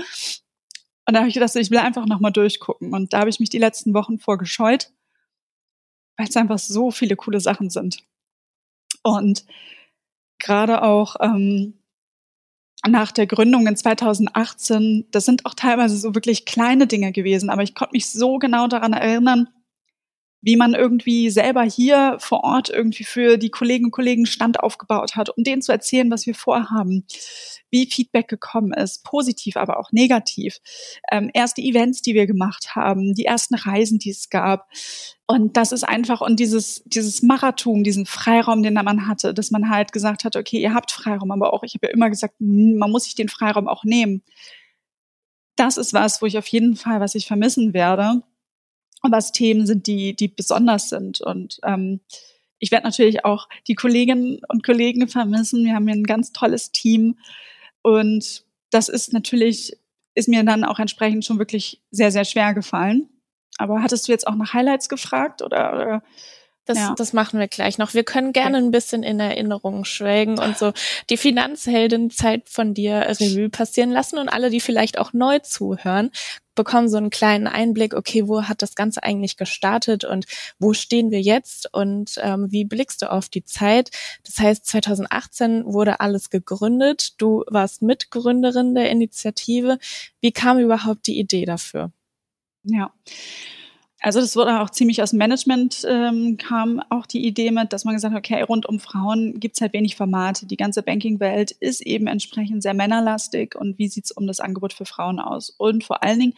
Und 1.07 1.15
da 1.15 1.21
habe 1.21 1.29
ich 1.29 1.35
gedacht, 1.35 1.57
ich 1.57 1.71
will 1.71 1.79
einfach 1.79 2.07
nochmal 2.07 2.33
durchgucken. 2.33 2.93
Und 2.93 3.13
da 3.13 3.21
habe 3.21 3.31
ich 3.31 3.41
mich 3.41 3.49
die 3.49 3.59
letzten 3.59 3.95
Wochen 3.95 4.19
vorgescheut, 4.19 4.91
weil 6.19 6.29
es 6.29 6.37
einfach 6.37 6.59
so 6.59 6.91
viele 6.91 7.17
coole 7.17 7.41
Sachen 7.41 7.71
sind. 7.71 8.05
Und 9.05 9.45
gerade 10.41 10.83
auch 10.83 11.17
ähm, 11.21 11.75
nach 12.87 13.13
der 13.13 13.27
Gründung 13.27 13.67
in 13.67 13.77
2018, 13.77 15.07
das 15.11 15.25
sind 15.25 15.47
auch 15.47 15.55
teilweise 15.55 15.97
so 15.97 16.15
wirklich 16.15 16.45
kleine 16.45 16.87
Dinge 16.87 17.13
gewesen, 17.13 17.51
aber 17.51 17.63
ich 17.63 17.75
konnte 17.75 17.93
mich 17.93 18.11
so 18.11 18.39
genau 18.39 18.67
daran 18.67 18.93
erinnern, 18.93 19.49
wie 20.45 20.57
man 20.57 20.75
irgendwie 20.75 21.31
selber 21.31 21.63
hier 21.63 22.19
vor 22.21 22.45
Ort 22.45 22.69
irgendwie 22.69 23.05
für 23.05 23.39
die 23.39 23.49
Kolleginnen 23.49 23.87
und 23.87 23.93
Kollegen 23.93 24.27
Stand 24.27 24.61
aufgebaut 24.61 25.17
hat, 25.17 25.31
um 25.31 25.43
denen 25.43 25.63
zu 25.63 25.73
erzählen, 25.73 26.11
was 26.11 26.27
wir 26.27 26.35
vorhaben, 26.35 27.07
wie 27.71 27.87
Feedback 27.91 28.29
gekommen 28.29 28.75
ist, 28.75 29.05
positiv, 29.05 29.57
aber 29.57 29.79
auch 29.81 29.91
negativ. 29.91 30.59
Ähm, 31.11 31.31
erste 31.33 31.63
Events, 31.63 32.03
die 32.03 32.15
wir 32.15 32.27
gemacht 32.27 32.77
haben, 32.77 33.15
die 33.15 33.25
ersten 33.25 33.55
Reisen, 33.55 33.99
die 33.99 34.11
es 34.11 34.29
gab. 34.29 34.69
Und 35.27 35.57
das 35.57 35.73
ist 35.73 35.85
einfach, 35.85 36.21
und 36.21 36.39
dieses, 36.39 36.83
dieses 36.85 37.23
Marathon, 37.23 37.83
diesen 37.83 38.05
Freiraum, 38.05 38.63
den 38.63 38.75
man 38.75 39.09
hatte, 39.09 39.33
dass 39.33 39.51
man 39.51 39.71
halt 39.71 39.93
gesagt 39.93 40.25
hat, 40.25 40.37
okay, 40.37 40.61
ihr 40.61 40.75
habt 40.75 40.93
Freiraum, 40.93 41.31
aber 41.31 41.55
auch, 41.55 41.63
ich 41.63 41.75
habe 41.75 41.87
ja 41.87 41.93
immer 41.95 42.11
gesagt, 42.11 42.35
man 42.39 42.91
muss 42.91 43.05
sich 43.05 43.15
den 43.15 43.31
Freiraum 43.31 43.67
auch 43.67 43.85
nehmen. 43.85 44.23
Das 45.57 45.79
ist 45.79 45.95
was, 45.95 46.21
wo 46.21 46.27
ich 46.27 46.37
auf 46.37 46.49
jeden 46.49 46.77
Fall, 46.77 47.01
was 47.01 47.15
ich 47.15 47.27
vermissen 47.27 47.73
werde 47.73 48.23
was 49.13 49.33
Themen 49.33 49.67
sind, 49.67 49.87
die, 49.87 50.15
die 50.15 50.29
besonders 50.29 50.89
sind. 50.89 51.21
Und 51.21 51.61
ähm, 51.63 52.01
ich 52.59 52.71
werde 52.71 52.87
natürlich 52.87 53.25
auch 53.25 53.49
die 53.67 53.75
Kolleginnen 53.75 54.41
und 54.49 54.65
Kollegen 54.65 55.09
vermissen. 55.09 55.65
Wir 55.65 55.75
haben 55.75 55.87
hier 55.87 55.97
ein 55.97 56.05
ganz 56.05 56.33
tolles 56.33 56.73
Team. 56.73 57.19
Und 57.83 58.45
das 58.71 58.89
ist 58.89 59.13
natürlich, 59.13 59.77
ist 60.15 60.29
mir 60.29 60.45
dann 60.45 60.65
auch 60.65 60.79
entsprechend 60.79 61.25
schon 61.25 61.39
wirklich 61.39 61.83
sehr, 61.91 62.11
sehr 62.11 62.25
schwer 62.25 62.55
gefallen. 62.55 63.09
Aber 63.59 63.83
hattest 63.83 64.09
du 64.09 64.13
jetzt 64.13 64.27
auch 64.27 64.35
nach 64.35 64.53
Highlights 64.53 64.89
gefragt 64.89 65.43
oder, 65.43 65.75
oder 65.75 66.03
das, 66.65 66.79
ja. 66.79 66.95
das 66.97 67.13
machen 67.13 67.39
wir 67.39 67.49
gleich 67.49 67.79
noch. 67.79 67.95
Wir 67.95 68.05
können 68.05 68.33
gerne 68.33 68.59
ein 68.59 68.71
bisschen 68.71 69.03
in 69.03 69.21
Erinnerungen 69.21 69.85
schwelgen 69.85 70.39
und 70.39 70.57
so 70.57 70.73
die 71.11 71.17
Finanzheldenzeit 71.17 72.49
von 72.49 72.75
dir 72.75 73.07
Revue 73.21 73.51
passieren 73.51 73.91
lassen 73.91 74.19
und 74.19 74.29
alle, 74.29 74.51
die 74.51 74.61
vielleicht 74.61 74.99
auch 74.99 75.13
neu 75.13 75.39
zuhören, 75.41 76.11
bekommen 76.55 76.89
so 76.89 76.97
einen 76.97 77.11
kleinen 77.11 77.47
Einblick, 77.47 77.95
okay, 77.95 78.29
wo 78.29 78.45
hat 78.45 78.63
das 78.63 78.75
Ganze 78.75 79.03
eigentlich 79.03 79.37
gestartet 79.37 80.05
und 80.05 80.27
wo 80.59 80.73
stehen 80.73 81.11
wir 81.11 81.21
jetzt 81.21 81.73
und 81.75 82.15
ähm, 82.23 82.47
wie 82.51 82.65
blickst 82.65 83.03
du 83.03 83.11
auf 83.11 83.29
die 83.29 83.45
Zeit? 83.45 83.91
Das 84.25 84.39
heißt, 84.39 84.67
2018 84.67 85.65
wurde 85.67 86.01
alles 86.01 86.31
gegründet. 86.31 87.21
Du 87.21 87.45
warst 87.49 87.83
Mitgründerin 87.83 88.75
der 88.75 88.91
Initiative. 88.91 89.79
Wie 90.21 90.33
kam 90.33 90.59
überhaupt 90.59 91.07
die 91.07 91.19
Idee 91.19 91.45
dafür? 91.45 91.91
Ja. 92.63 92.93
Also 94.05 94.21
das 94.21 94.37
wurde 94.37 94.61
auch 94.61 94.69
ziemlich 94.69 95.03
aus 95.03 95.15
Management, 95.15 95.83
ähm, 95.89 96.37
kam 96.37 96.83
auch 96.91 97.07
die 97.07 97.25
Idee 97.25 97.51
mit, 97.51 97.73
dass 97.73 97.87
man 97.87 97.95
gesagt 97.95 98.13
hat, 98.13 98.19
okay, 98.19 98.43
rund 98.43 98.67
um 98.67 98.79
Frauen 98.79 99.41
gibt's 99.41 99.63
halt 99.63 99.73
wenig 99.73 99.97
Formate. 99.97 100.45
Die 100.45 100.59
ganze 100.59 100.83
Banking-Welt 100.83 101.53
ist 101.53 101.81
eben 101.81 102.07
entsprechend 102.07 102.63
sehr 102.63 102.75
männerlastig 102.75 103.55
und 103.55 103.79
wie 103.79 103.89
sieht's 103.89 104.13
um 104.13 104.27
das 104.27 104.41
Angebot 104.41 104.75
für 104.75 104.85
Frauen 104.85 105.21
aus? 105.21 105.49
Und 105.49 105.85
vor 105.85 106.03
allen 106.03 106.21
Dingen, 106.21 106.35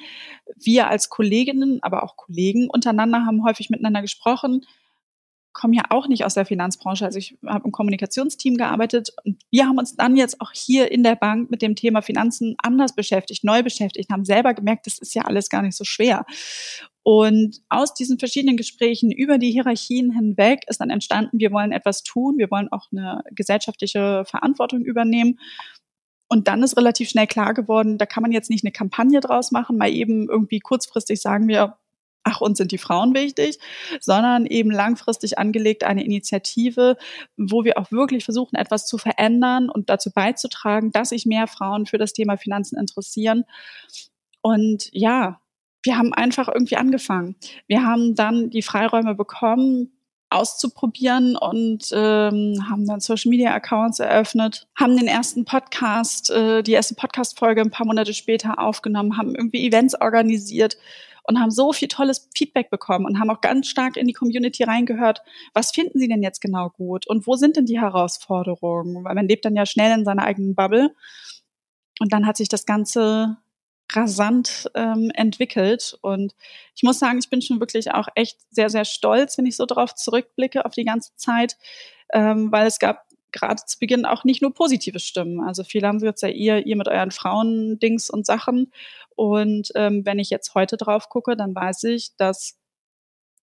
wir 0.55 0.87
als 0.87 1.09
Kolleginnen, 1.09 1.83
aber 1.83 2.05
auch 2.05 2.17
Kollegen 2.17 2.71
untereinander 2.71 3.27
haben 3.27 3.43
häufig 3.45 3.69
miteinander 3.69 4.01
gesprochen, 4.01 4.65
komme 5.53 5.75
ja 5.75 5.83
auch 5.89 6.07
nicht 6.07 6.25
aus 6.25 6.35
der 6.35 6.47
Finanzbranche. 6.47 7.05
Also 7.05 7.19
ich 7.19 7.37
habe 7.45 7.65
im 7.65 7.73
Kommunikationsteam 7.73 8.59
gearbeitet 8.59 9.13
und 9.25 9.43
wir 9.51 9.67
haben 9.67 9.79
uns 9.79 9.97
dann 9.97 10.17
jetzt 10.17 10.41
auch 10.41 10.53
hier 10.53 10.93
in 10.93 11.03
der 11.03 11.17
Bank 11.17 11.51
mit 11.51 11.63
dem 11.63 11.75
Thema 11.75 12.01
Finanzen 12.01 12.55
anders 12.63 12.95
beschäftigt, 12.95 13.43
neu 13.43 13.65
beschäftigt, 13.65 14.11
haben 14.13 14.25
selber 14.25 14.55
gemerkt, 14.55 14.87
das 14.87 14.99
ist 14.99 15.17
ja 15.17 15.23
alles 15.23 15.49
gar 15.49 15.63
nicht 15.63 15.77
so 15.77 15.83
schwer. 15.83 16.25
Und 17.09 17.63
aus 17.69 17.95
diesen 17.95 18.19
verschiedenen 18.19 18.57
Gesprächen 18.57 19.13
über 19.13 19.39
die 19.39 19.53
Hierarchien 19.53 20.11
hinweg 20.11 20.65
ist 20.67 20.81
dann 20.81 20.91
entstanden, 20.91 21.39
wir 21.39 21.53
wollen 21.53 21.71
etwas 21.71 22.03
tun, 22.03 22.35
wir 22.37 22.51
wollen 22.51 22.67
auch 22.73 22.89
eine 22.91 23.23
gesellschaftliche 23.31 24.25
Verantwortung 24.27 24.83
übernehmen. 24.83 25.39
Und 26.27 26.49
dann 26.49 26.65
ist 26.65 26.77
relativ 26.77 27.09
schnell 27.09 27.29
klar 27.29 27.55
geworden, 27.55 27.97
da 27.97 28.07
kann 28.07 28.25
man 28.25 28.33
jetzt 28.33 28.51
nicht 28.51 28.65
eine 28.65 28.73
Kampagne 28.73 29.21
draus 29.21 29.53
machen, 29.53 29.77
mal 29.77 29.89
eben 29.89 30.29
irgendwie 30.29 30.59
kurzfristig 30.59 31.21
sagen 31.21 31.47
wir, 31.47 31.79
ach, 32.25 32.41
uns 32.41 32.59
sind 32.59 32.73
die 32.73 32.77
Frauen 32.77 33.15
wichtig, 33.15 33.61
sondern 34.01 34.45
eben 34.45 34.73
langfristig 34.73 35.39
angelegt 35.39 35.85
eine 35.85 36.05
Initiative, 36.05 36.97
wo 37.37 37.63
wir 37.63 37.79
auch 37.79 37.93
wirklich 37.93 38.25
versuchen, 38.25 38.57
etwas 38.57 38.85
zu 38.85 38.99
verändern 38.99 39.71
und 39.71 39.91
dazu 39.91 40.11
beizutragen, 40.11 40.91
dass 40.91 41.11
sich 41.11 41.25
mehr 41.25 41.47
Frauen 41.47 41.87
für 41.87 41.99
das 41.99 42.15
Thema 42.15 42.37
Finanzen 42.37 42.77
interessieren. 42.77 43.45
Und 44.43 44.89
ja, 44.91 45.41
wir 45.87 45.97
haben 45.97 46.12
einfach 46.12 46.49
irgendwie 46.49 46.76
angefangen. 46.76 47.37
Wir 47.66 47.85
haben 47.85 48.14
dann 48.14 48.50
die 48.50 48.62
Freiräume 48.62 49.14
bekommen, 49.14 49.93
auszuprobieren 50.28 51.37
und 51.37 51.88
ähm, 51.93 52.69
haben 52.69 52.87
dann 52.87 53.00
Social 53.00 53.31
Media 53.31 53.55
Accounts 53.55 54.00
eröffnet, 54.00 54.66
haben 54.75 54.97
den 54.97 55.07
ersten 55.07 55.45
Podcast, 55.45 56.30
äh, 56.30 56.63
die 56.63 56.73
erste 56.73 56.97
Podcast 56.97 57.39
Folge 57.39 57.61
ein 57.61 57.71
paar 57.71 57.87
Monate 57.87 58.13
später 58.13 58.58
aufgenommen, 58.58 59.17
haben 59.17 59.37
irgendwie 59.37 59.65
Events 59.65 59.99
organisiert 60.00 60.76
und 61.23 61.41
haben 61.41 61.50
so 61.50 61.73
viel 61.73 61.89
tolles 61.89 62.28
Feedback 62.37 62.71
bekommen 62.71 63.06
und 63.06 63.21
haben 63.21 63.30
auch 63.30 63.41
ganz 63.41 63.69
stark 63.69 63.97
in 63.97 64.08
die 64.08 64.13
Community 64.13 64.65
reingehört. 64.65 65.23
Was 65.54 65.71
finden 65.71 65.99
Sie 65.99 66.08
denn 66.08 66.23
jetzt 66.23 66.41
genau 66.41 66.71
gut 66.71 67.06
und 67.06 67.26
wo 67.26 67.37
sind 67.37 67.56
denn 67.56 67.67
die 67.67 67.80
Herausforderungen? 67.80 69.04
Weil 69.04 69.15
man 69.15 69.28
lebt 69.28 69.45
dann 69.45 69.56
ja 69.56 69.65
schnell 69.65 69.97
in 69.97 70.04
seiner 70.04 70.25
eigenen 70.25 70.54
Bubble. 70.56 70.95
Und 71.99 72.13
dann 72.13 72.26
hat 72.26 72.37
sich 72.37 72.49
das 72.49 72.67
Ganze 72.67 73.39
rasant 73.93 74.71
ähm, 74.75 75.11
entwickelt. 75.15 75.97
Und 76.03 76.35
ich 76.75 76.83
muss 76.83 76.99
sagen, 76.99 77.19
ich 77.19 77.31
bin 77.31 77.43
schon 77.43 77.61
wirklich 77.61 77.93
auch 77.93 78.09
echt 78.15 78.39
sehr, 78.51 78.71
sehr 78.71 78.85
stolz, 78.85 79.39
wenn 79.39 79.47
ich 79.47 79.57
so 79.57 79.67
darauf 79.67 79.95
zurückblicke, 79.95 80.65
auf 80.65 80.73
die 80.73 80.85
ganze 80.85 81.15
Zeit, 81.17 81.57
ähm, 82.13 82.51
weil 82.53 82.67
es 82.67 82.79
gab 82.79 83.07
gerade 83.33 83.63
zu 83.65 83.79
Beginn 83.79 84.07
auch 84.07 84.25
nicht 84.25 84.43
nur 84.43 84.55
positive 84.55 84.99
Stimmen. 84.99 85.41
Also 85.41 85.63
viele 85.65 85.89
haben 85.89 85.99
gesagt, 85.99 86.23
ja, 86.23 86.29
ihr, 86.29 86.67
ihr 86.67 86.77
mit 86.77 86.89
euren 86.89 87.11
Frauen-Dings 87.11 88.11
und 88.11 88.27
Sachen. 88.27 88.73
Und 89.15 89.73
ähm, 89.75 90.05
wenn 90.05 90.19
ich 90.19 90.31
jetzt 90.31 90.55
heute 90.55 90.77
drauf 90.77 91.09
gucke, 91.09 91.37
dann 91.37 91.55
weiß 91.55 91.85
ich, 91.85 92.17
dass 92.17 92.59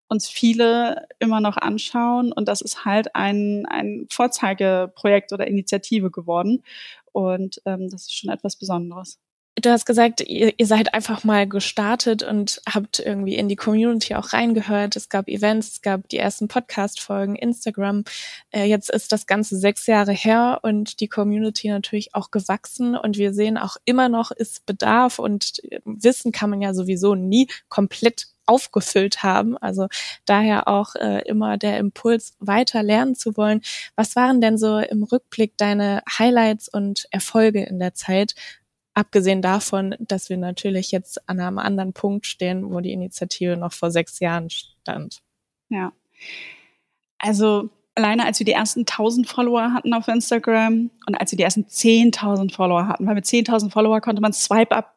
uns 0.08 0.28
viele 0.28 1.06
immer 1.18 1.40
noch 1.40 1.56
anschauen 1.56 2.32
und 2.32 2.46
das 2.46 2.60
ist 2.60 2.84
halt 2.84 3.14
ein, 3.16 3.66
ein 3.66 4.06
Vorzeigeprojekt 4.10 5.32
oder 5.32 5.46
Initiative 5.46 6.10
geworden. 6.10 6.62
Und 7.12 7.62
ähm, 7.64 7.88
das 7.88 8.02
ist 8.02 8.14
schon 8.14 8.30
etwas 8.30 8.56
Besonderes. 8.56 9.18
Du 9.56 9.70
hast 9.70 9.86
gesagt, 9.86 10.20
ihr, 10.20 10.52
ihr 10.56 10.66
seid 10.66 10.94
einfach 10.94 11.22
mal 11.22 11.48
gestartet 11.48 12.24
und 12.24 12.60
habt 12.68 12.98
irgendwie 12.98 13.36
in 13.36 13.48
die 13.48 13.54
Community 13.54 14.16
auch 14.16 14.32
reingehört. 14.32 14.96
Es 14.96 15.08
gab 15.08 15.28
Events, 15.28 15.68
es 15.68 15.82
gab 15.82 16.08
die 16.08 16.18
ersten 16.18 16.48
Podcast-Folgen, 16.48 17.36
Instagram. 17.36 18.02
Äh, 18.50 18.64
jetzt 18.64 18.90
ist 18.90 19.12
das 19.12 19.28
Ganze 19.28 19.56
sechs 19.56 19.86
Jahre 19.86 20.10
her 20.10 20.58
und 20.62 20.98
die 20.98 21.06
Community 21.06 21.68
natürlich 21.68 22.16
auch 22.16 22.32
gewachsen 22.32 22.96
und 22.96 23.16
wir 23.16 23.32
sehen 23.32 23.56
auch 23.56 23.76
immer 23.84 24.08
noch 24.08 24.32
ist 24.32 24.66
Bedarf 24.66 25.20
und 25.20 25.60
Wissen 25.84 26.32
kann 26.32 26.50
man 26.50 26.60
ja 26.60 26.74
sowieso 26.74 27.14
nie 27.14 27.48
komplett 27.68 28.26
aufgefüllt 28.46 29.22
haben. 29.22 29.56
Also 29.58 29.86
daher 30.26 30.66
auch 30.68 30.96
äh, 30.96 31.22
immer 31.26 31.58
der 31.58 31.78
Impuls, 31.78 32.34
weiter 32.40 32.82
lernen 32.82 33.14
zu 33.14 33.36
wollen. 33.36 33.62
Was 33.94 34.16
waren 34.16 34.40
denn 34.40 34.58
so 34.58 34.78
im 34.78 35.04
Rückblick 35.04 35.56
deine 35.56 36.02
Highlights 36.18 36.68
und 36.68 37.06
Erfolge 37.10 37.64
in 37.64 37.78
der 37.78 37.94
Zeit? 37.94 38.34
Abgesehen 38.94 39.42
davon, 39.42 39.96
dass 39.98 40.30
wir 40.30 40.36
natürlich 40.36 40.92
jetzt 40.92 41.28
an 41.28 41.40
einem 41.40 41.58
anderen 41.58 41.92
Punkt 41.92 42.26
stehen, 42.26 42.72
wo 42.72 42.80
die 42.80 42.92
Initiative 42.92 43.56
noch 43.56 43.72
vor 43.72 43.90
sechs 43.90 44.20
Jahren 44.20 44.50
stand. 44.50 45.20
Ja. 45.68 45.92
Also 47.18 47.70
alleine 47.96 48.24
als 48.24 48.38
wir 48.38 48.44
die 48.44 48.52
ersten 48.52 48.80
1000 48.80 49.28
Follower 49.28 49.72
hatten 49.72 49.94
auf 49.94 50.08
Instagram 50.08 50.90
und 51.06 51.14
als 51.14 51.30
wir 51.32 51.36
die 51.36 51.42
ersten 51.42 51.64
10.000 51.64 52.52
Follower 52.52 52.88
hatten, 52.88 53.06
weil 53.06 53.14
mit 53.14 53.24
10.000 53.24 53.70
Follower 53.70 54.00
konnte 54.00 54.20
man 54.20 54.32
Swipe-Up 54.32 54.96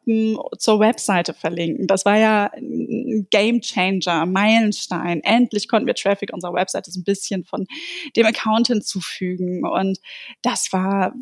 zur 0.58 0.80
Webseite 0.80 1.32
verlinken. 1.32 1.86
Das 1.86 2.04
war 2.04 2.18
ja 2.18 2.50
ein 2.56 3.26
Game 3.30 3.60
Changer, 3.60 4.26
Meilenstein. 4.26 5.20
Endlich 5.22 5.68
konnten 5.68 5.86
wir 5.86 5.94
Traffic 5.94 6.32
unserer 6.32 6.54
Webseite 6.54 6.90
so 6.90 7.00
ein 7.00 7.04
bisschen 7.04 7.44
von 7.44 7.66
dem 8.16 8.26
Account 8.26 8.66
hinzufügen 8.66 9.64
und 9.64 9.98
das 10.42 10.72
war 10.72 11.12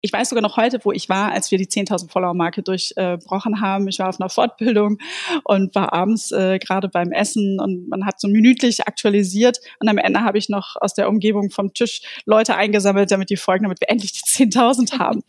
ich 0.00 0.12
weiß 0.12 0.30
sogar 0.30 0.42
noch 0.42 0.56
heute, 0.56 0.80
wo 0.82 0.92
ich 0.92 1.08
war, 1.08 1.32
als 1.32 1.50
wir 1.50 1.58
die 1.58 1.66
10.000 1.66 2.10
Follower-Marke 2.10 2.62
durchbrochen 2.62 3.60
haben. 3.60 3.88
Ich 3.88 3.98
war 3.98 4.08
auf 4.08 4.20
einer 4.20 4.30
Fortbildung 4.30 4.98
und 5.44 5.74
war 5.74 5.92
abends 5.92 6.32
äh, 6.32 6.58
gerade 6.58 6.88
beim 6.88 7.12
Essen 7.12 7.60
und 7.60 7.88
man 7.88 8.06
hat 8.06 8.20
so 8.20 8.28
minütlich 8.28 8.86
aktualisiert 8.86 9.60
und 9.78 9.88
am 9.88 9.98
Ende 9.98 10.20
habe 10.20 10.38
ich 10.38 10.48
noch 10.48 10.76
aus 10.80 10.94
der 10.94 11.08
Umgebung 11.08 11.50
vom 11.50 11.74
Tisch 11.74 12.02
Leute 12.24 12.56
eingesammelt, 12.56 13.10
damit 13.10 13.30
die 13.30 13.36
folgen, 13.36 13.64
damit 13.64 13.80
wir 13.80 13.90
endlich 13.90 14.12
die 14.12 14.46
10.000 14.46 14.98
haben. 14.98 15.22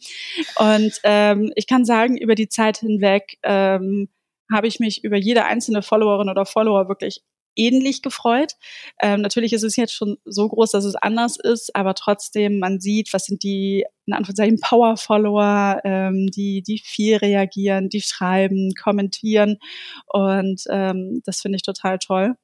und 0.58 0.94
ähm, 1.04 1.52
ich 1.56 1.68
kann 1.68 1.86
sagen, 1.86 2.18
über 2.18 2.36
die 2.36 2.50
Zeit 2.50 2.78
hinweg 2.78 3.38
ähm, 3.44 4.10
habe 4.52 4.68
ich 4.68 4.80
mich 4.80 5.04
über 5.04 5.18
jede 5.18 5.46
einzelne 5.46 5.82
Followerin 5.82 6.30
oder 6.30 6.46
Follower 6.46 6.88
wirklich 6.88 7.22
ähnlich 7.56 8.02
gefreut. 8.02 8.54
Ähm, 9.02 9.22
natürlich 9.22 9.54
ist 9.54 9.64
es 9.64 9.76
jetzt 9.76 9.94
schon 9.94 10.18
so 10.26 10.48
groß, 10.48 10.72
dass 10.72 10.86
es 10.86 10.96
anders 10.96 11.38
ist, 11.38 11.76
aber 11.76 11.94
trotzdem, 11.96 12.60
man 12.60 12.80
sieht, 12.80 13.14
was 13.14 13.26
sind 13.26 13.44
die, 13.44 13.86
in 14.06 14.14
Anführungszeichen, 14.14 14.60
Power-Follower, 14.60 15.82
ähm, 15.84 16.28
die, 16.28 16.62
die 16.62 16.80
viel 16.80 17.18
reagieren, 17.18 17.90
die 17.90 18.02
schreiben, 18.02 18.74
kommentieren 18.82 19.58
und 20.08 20.64
ähm, 20.70 21.22
das 21.26 21.42
finde 21.42 21.58
ich 21.58 21.64
total 21.64 22.00
toll. 22.00 22.36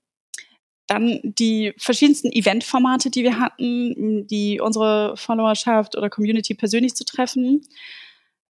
Dann 0.88 1.20
die 1.24 1.74
verschiedensten 1.78 2.32
Event-Formate, 2.32 3.12
die 3.12 3.24
wir 3.24 3.40
hatten, 3.40 4.26
die 4.28 4.62
unsere 4.62 5.18
Followerschaft 5.18 5.98
oder 5.98 6.10
Community 6.10 6.56
persönlich 6.56 6.96
zu 6.96 7.04
treffen 7.04 7.62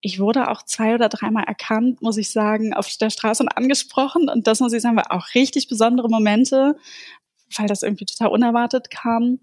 ich 0.01 0.19
wurde 0.19 0.49
auch 0.49 0.63
zwei 0.63 0.95
oder 0.95 1.09
dreimal 1.09 1.45
erkannt, 1.45 2.01
muss 2.01 2.17
ich 2.17 2.31
sagen, 2.31 2.73
auf 2.73 2.89
der 2.97 3.09
Straße 3.09 3.43
und 3.43 3.49
angesprochen. 3.49 4.29
Und 4.29 4.47
das 4.47 4.59
muss 4.59 4.73
ich 4.73 4.81
sagen, 4.81 4.95
war 4.95 5.11
auch 5.11 5.33
richtig 5.33 5.67
besondere 5.67 6.09
Momente, 6.09 6.75
weil 7.57 7.67
das 7.67 7.83
irgendwie 7.83 8.05
total 8.05 8.29
unerwartet 8.29 8.89
kam. 8.89 9.39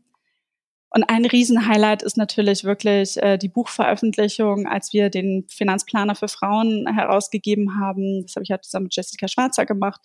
Und 0.90 1.02
ein 1.10 1.24
Riesenhighlight 1.24 2.04
ist 2.04 2.16
natürlich 2.16 2.62
wirklich 2.62 3.20
äh, 3.20 3.36
die 3.36 3.48
Buchveröffentlichung, 3.48 4.68
als 4.68 4.92
wir 4.92 5.10
den 5.10 5.44
Finanzplaner 5.48 6.14
für 6.14 6.28
Frauen 6.28 6.86
herausgegeben 6.86 7.80
haben. 7.80 8.22
Das 8.22 8.36
habe 8.36 8.44
ich 8.44 8.52
halt 8.52 8.64
zusammen 8.64 8.84
mit 8.84 8.94
Jessica 8.94 9.26
Schwarzer 9.26 9.66
gemacht. 9.66 10.00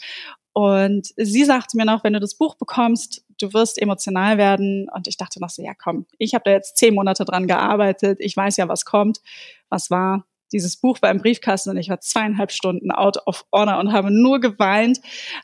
Und 0.51 1.09
sie 1.15 1.45
sagte 1.45 1.77
mir 1.77 1.85
noch, 1.85 2.03
wenn 2.03 2.13
du 2.13 2.19
das 2.19 2.33
Buch 2.33 2.55
bekommst, 2.55 3.23
du 3.39 3.53
wirst 3.53 3.79
emotional 3.79 4.39
werden. 4.39 4.87
Und 4.91 5.07
ich 5.07 5.15
dachte 5.15 5.39
noch 5.39 5.51
so, 5.51 5.61
ja 5.61 5.73
komm, 5.75 6.07
ich 6.17 6.33
habe 6.33 6.43
da 6.45 6.51
jetzt 6.51 6.77
zehn 6.77 6.95
Monate 6.95 7.23
dran 7.23 7.45
gearbeitet. 7.45 8.17
Ich 8.19 8.35
weiß 8.35 8.57
ja, 8.57 8.67
was 8.67 8.83
kommt. 8.83 9.19
Was 9.69 9.91
war? 9.91 10.25
Dieses 10.51 10.77
Buch 10.77 11.01
war 11.01 11.11
im 11.11 11.19
Briefkasten 11.19 11.69
und 11.71 11.77
ich 11.77 11.89
war 11.89 11.99
zweieinhalb 11.99 12.51
Stunden 12.51 12.91
out 12.91 13.17
of 13.25 13.45
honor 13.53 13.79
und 13.79 13.91
habe 13.91 14.11
nur 14.11 14.39
geweint. 14.39 14.99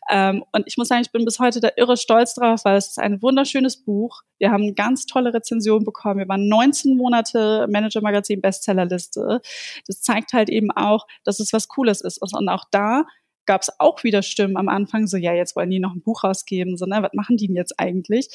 Ähm, 0.09 0.43
und 0.51 0.63
ich 0.67 0.77
muss 0.77 0.87
sagen, 0.87 1.01
ich 1.01 1.11
bin 1.11 1.25
bis 1.25 1.39
heute 1.39 1.59
da 1.59 1.69
irre 1.75 1.97
stolz 1.97 2.33
drauf, 2.33 2.61
weil 2.63 2.77
es 2.77 2.87
ist 2.87 2.99
ein 2.99 3.21
wunderschönes 3.21 3.83
Buch. 3.83 4.21
Wir 4.37 4.51
haben 4.51 4.63
eine 4.63 4.73
ganz 4.73 5.05
tolle 5.05 5.33
Rezension 5.33 5.83
bekommen. 5.83 6.19
Wir 6.19 6.27
waren 6.27 6.47
19 6.47 6.97
Monate 6.97 7.67
Manager 7.69 8.01
Magazin 8.01 8.41
Bestsellerliste. 8.41 9.41
Das 9.87 10.01
zeigt 10.01 10.33
halt 10.33 10.49
eben 10.49 10.71
auch, 10.71 11.05
dass 11.23 11.39
es 11.39 11.53
was 11.53 11.67
Cooles 11.67 12.01
ist. 12.01 12.21
Und 12.21 12.49
auch 12.49 12.65
da 12.71 13.05
gab 13.45 13.61
es 13.61 13.79
auch 13.79 14.03
wieder 14.03 14.21
Stimmen 14.21 14.57
am 14.57 14.69
Anfang, 14.69 15.07
so 15.07 15.17
ja, 15.17 15.33
jetzt 15.33 15.55
wollen 15.55 15.69
die 15.69 15.79
noch 15.79 15.93
ein 15.93 16.01
Buch 16.01 16.23
rausgeben, 16.23 16.77
so 16.77 16.85
ne, 16.85 17.01
was 17.01 17.13
machen 17.13 17.37
die 17.37 17.47
denn 17.47 17.55
jetzt 17.55 17.79
eigentlich? 17.79 18.29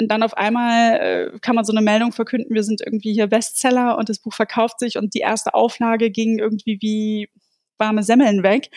Und 0.00 0.10
dann 0.10 0.22
auf 0.22 0.36
einmal 0.36 1.00
äh, 1.00 1.38
kann 1.40 1.54
man 1.54 1.64
so 1.64 1.72
eine 1.72 1.82
Meldung 1.82 2.12
verkünden, 2.12 2.54
wir 2.54 2.64
sind 2.64 2.80
irgendwie 2.84 3.12
hier 3.12 3.26
Bestseller 3.26 3.98
und 3.98 4.08
das 4.08 4.18
Buch 4.18 4.32
verkauft 4.32 4.80
sich 4.80 4.98
und 4.98 5.14
die 5.14 5.20
erste 5.20 5.54
Auflage 5.54 6.10
ging 6.10 6.38
irgendwie 6.38 6.78
wie 6.80 7.28
warme 7.78 8.02
Semmeln 8.02 8.42
weg 8.42 8.70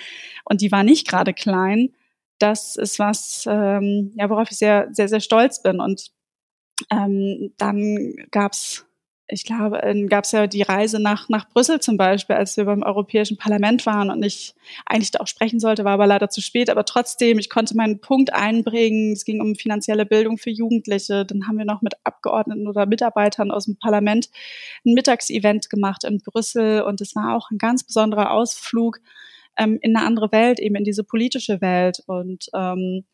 und 0.46 0.62
die 0.62 0.72
war 0.72 0.84
nicht 0.84 1.08
gerade 1.08 1.34
klein. 1.34 1.90
Das 2.40 2.76
ist 2.76 2.98
was, 2.98 3.46
ähm, 3.48 4.14
ja, 4.16 4.30
worauf 4.30 4.50
ich 4.52 4.58
sehr, 4.58 4.90
sehr, 4.92 5.08
sehr 5.08 5.20
stolz 5.20 5.62
bin. 5.62 5.80
Und 5.80 6.12
ähm, 6.90 7.54
dann 7.58 8.16
gab's 8.32 8.86
ich 9.32 9.46
glaube, 9.46 9.80
gab 10.10 10.26
es 10.26 10.34
ja 10.34 10.46
die 10.46 10.62
Reise 10.62 11.02
nach, 11.02 11.30
nach 11.30 11.48
Brüssel 11.48 11.80
zum 11.80 11.96
Beispiel, 11.96 12.36
als 12.36 12.58
wir 12.58 12.66
beim 12.66 12.84
Europäischen 12.84 13.38
Parlament 13.38 13.86
waren 13.86 14.10
und 14.10 14.24
ich 14.24 14.54
eigentlich 14.86 15.12
da 15.12 15.22
auch 15.22 15.28
sprechen 15.28 15.62
sollte, 15.62 15.86
war 15.86 15.94
aber 15.94 16.06
leider 16.06 16.30
zu 16.30 16.42
spät. 16.42 16.70
Aber 16.70 16.84
trotzdem, 16.84 17.40
ich 17.40 17.50
konnte 17.50 17.78
meinen 17.78 18.02
Punkt 18.02 18.34
einbringen. 18.34 19.14
Es 19.14 19.24
ging 19.24 19.40
um 19.40 19.56
finanzielle 19.56 20.06
Bildung 20.06 20.38
für 20.38 20.50
Jugendliche. 20.50 21.26
Dann 21.26 21.48
haben 21.48 21.58
wir 21.58 21.64
noch 21.64 21.82
mit 21.82 21.94
Abgeordneten 22.04 22.68
oder 22.68 22.86
Mitarbeitern 22.86 23.52
aus 23.52 23.66
dem 23.66 23.78
Parlament 23.78 24.30
ein 24.86 24.94
Mittagsevent 24.94 25.70
gemacht 25.70 26.04
in 26.04 26.20
Brüssel. 26.20 26.82
Und 26.82 27.00
es 27.00 27.16
war 27.16 27.38
auch 27.38 27.52
ein 27.52 27.58
ganz 27.58 27.86
besonderer 27.86 28.32
Ausflug 28.32 29.00
ähm, 29.58 29.80
in 29.82 29.96
eine 29.96 30.06
andere 30.06 30.34
Welt, 30.34 30.60
eben 30.60 30.76
in 30.76 30.84
diese 30.84 31.06
politische 31.06 31.62
Welt. 31.62 32.04
Und 32.06 32.50
ähm, 32.54 33.06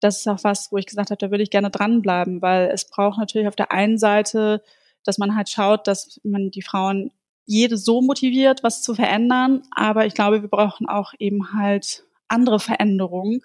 das 0.00 0.18
ist 0.18 0.28
auch 0.28 0.44
was, 0.44 0.70
wo 0.70 0.76
ich 0.76 0.84
gesagt 0.84 1.10
habe, 1.10 1.18
da 1.18 1.30
würde 1.30 1.44
ich 1.44 1.50
gerne 1.50 1.70
dranbleiben, 1.70 2.42
weil 2.42 2.68
es 2.68 2.90
braucht 2.90 3.18
natürlich 3.18 3.48
auf 3.48 3.56
der 3.56 3.72
einen 3.72 3.96
Seite 3.96 4.62
dass 5.04 5.18
man 5.18 5.34
halt 5.34 5.48
schaut, 5.48 5.86
dass 5.86 6.20
man 6.24 6.50
die 6.50 6.62
Frauen 6.62 7.10
jede 7.44 7.76
so 7.76 8.02
motiviert, 8.02 8.62
was 8.62 8.82
zu 8.82 8.94
verändern. 8.94 9.62
Aber 9.72 10.06
ich 10.06 10.14
glaube, 10.14 10.42
wir 10.42 10.48
brauchen 10.48 10.88
auch 10.88 11.12
eben 11.18 11.52
halt 11.54 12.04
andere 12.28 12.60
Veränderungen. 12.60 13.40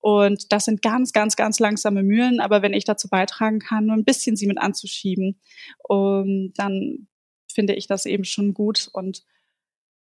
Und 0.00 0.52
das 0.52 0.64
sind 0.64 0.82
ganz, 0.82 1.12
ganz, 1.12 1.36
ganz 1.36 1.58
langsame 1.60 2.02
Mühlen. 2.02 2.40
Aber 2.40 2.62
wenn 2.62 2.72
ich 2.72 2.84
dazu 2.84 3.08
beitragen 3.08 3.58
kann, 3.58 3.86
nur 3.86 3.96
ein 3.96 4.04
bisschen 4.04 4.36
sie 4.36 4.46
mit 4.46 4.58
anzuschieben, 4.58 5.40
dann 5.88 7.08
finde 7.52 7.74
ich 7.74 7.86
das 7.86 8.06
eben 8.06 8.24
schon 8.24 8.54
gut. 8.54 8.88
Und 8.92 9.22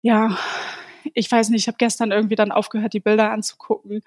ja, 0.01 0.37
ich 1.13 1.31
weiß 1.31 1.49
nicht, 1.49 1.61
ich 1.61 1.67
habe 1.67 1.77
gestern 1.77 2.11
irgendwie 2.11 2.35
dann 2.35 2.51
aufgehört, 2.51 2.93
die 2.93 2.99
Bilder 2.99 3.31
anzugucken 3.31 4.01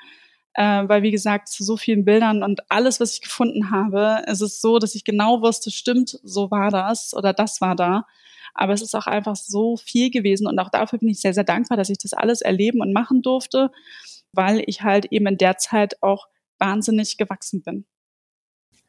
äh, 0.55 0.89
weil 0.89 1.03
wie 1.03 1.11
gesagt, 1.11 1.49
zu 1.49 1.65
so 1.65 1.77
vielen 1.77 2.05
Bildern 2.05 2.43
und 2.43 2.61
alles, 2.71 3.01
was 3.01 3.15
ich 3.15 3.21
gefunden 3.21 3.71
habe, 3.71 4.23
es 4.27 4.41
ist 4.41 4.61
so, 4.61 4.79
dass 4.79 4.95
ich 4.95 5.05
genau 5.05 5.43
wusste, 5.43 5.71
stimmt, 5.71 6.19
so 6.23 6.51
war 6.51 6.71
das 6.71 7.15
oder 7.15 7.33
das 7.33 7.61
war 7.61 7.77
da. 7.77 8.07
Aber 8.55 8.73
es 8.73 8.83
ist 8.83 8.95
auch 8.95 9.07
einfach 9.07 9.37
so 9.37 9.77
viel 9.77 10.11
gewesen 10.11 10.47
und 10.47 10.59
auch 10.59 10.71
dafür 10.71 10.99
bin 10.99 11.09
ich 11.09 11.21
sehr, 11.21 11.35
sehr 11.35 11.45
dankbar, 11.45 11.77
dass 11.77 11.91
ich 11.91 11.99
das 11.99 12.13
alles 12.13 12.41
erleben 12.41 12.81
und 12.81 12.93
machen 12.93 13.23
durfte, 13.23 13.71
weil 14.33 14.63
ich 14.67 14.83
halt 14.83 15.07
eben 15.07 15.27
in 15.29 15.39
der 15.39 15.59
Zeit 15.59 16.03
auch 16.03 16.27
wahnsinnig 16.59 17.17
gewachsen 17.17 17.63
bin. 17.63 17.87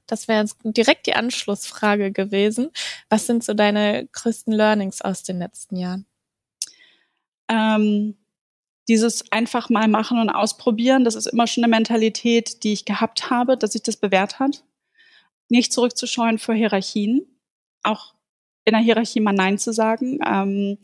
Das 0.07 0.27
wäre 0.27 0.41
jetzt 0.41 0.57
direkt 0.63 1.05
die 1.05 1.13
Anschlussfrage 1.13 2.11
gewesen. 2.11 2.71
Was 3.09 3.27
sind 3.27 3.43
so 3.43 3.53
deine 3.53 4.09
größten 4.11 4.53
Learnings 4.53 5.01
aus 5.01 5.23
den 5.23 5.39
letzten 5.39 5.77
Jahren? 5.77 6.05
Ähm, 7.47 8.17
dieses 8.91 9.31
einfach 9.31 9.69
mal 9.69 9.87
machen 9.87 10.19
und 10.19 10.29
ausprobieren, 10.29 11.05
das 11.05 11.15
ist 11.15 11.27
immer 11.27 11.47
schon 11.47 11.63
eine 11.63 11.71
Mentalität, 11.71 12.61
die 12.65 12.73
ich 12.73 12.83
gehabt 12.83 13.29
habe, 13.29 13.55
dass 13.55 13.71
sich 13.71 13.83
das 13.83 13.95
bewährt 13.95 14.37
hat. 14.37 14.65
Nicht 15.47 15.71
zurückzuscheuen 15.71 16.39
vor 16.39 16.55
Hierarchien, 16.55 17.25
auch 17.83 18.13
in 18.65 18.73
der 18.73 18.81
Hierarchie 18.81 19.21
mal 19.21 19.31
Nein 19.31 19.57
zu 19.57 19.71
sagen, 19.71 20.19
ähm, 20.27 20.77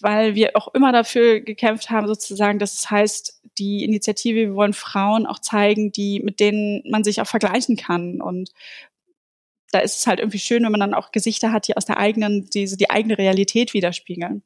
weil 0.00 0.36
wir 0.36 0.52
auch 0.54 0.72
immer 0.72 0.92
dafür 0.92 1.40
gekämpft 1.40 1.90
haben, 1.90 2.06
sozusagen, 2.06 2.60
das 2.60 2.88
heißt, 2.88 3.42
die 3.58 3.82
Initiative, 3.82 4.36
wir 4.36 4.54
wollen 4.54 4.72
Frauen 4.72 5.26
auch 5.26 5.40
zeigen, 5.40 5.90
die, 5.90 6.20
mit 6.20 6.38
denen 6.38 6.84
man 6.88 7.02
sich 7.02 7.20
auch 7.20 7.26
vergleichen 7.26 7.76
kann 7.76 8.22
und 8.22 8.52
da 9.72 9.80
ist 9.80 9.98
es 9.98 10.06
halt 10.06 10.20
irgendwie 10.20 10.38
schön, 10.38 10.62
wenn 10.62 10.70
man 10.70 10.80
dann 10.80 10.94
auch 10.94 11.10
Gesichter 11.10 11.50
hat, 11.50 11.66
die 11.66 11.76
aus 11.76 11.86
der 11.86 11.98
eigenen, 11.98 12.48
diese, 12.50 12.76
die 12.76 12.90
eigene 12.90 13.18
Realität 13.18 13.74
widerspiegeln. 13.74 14.44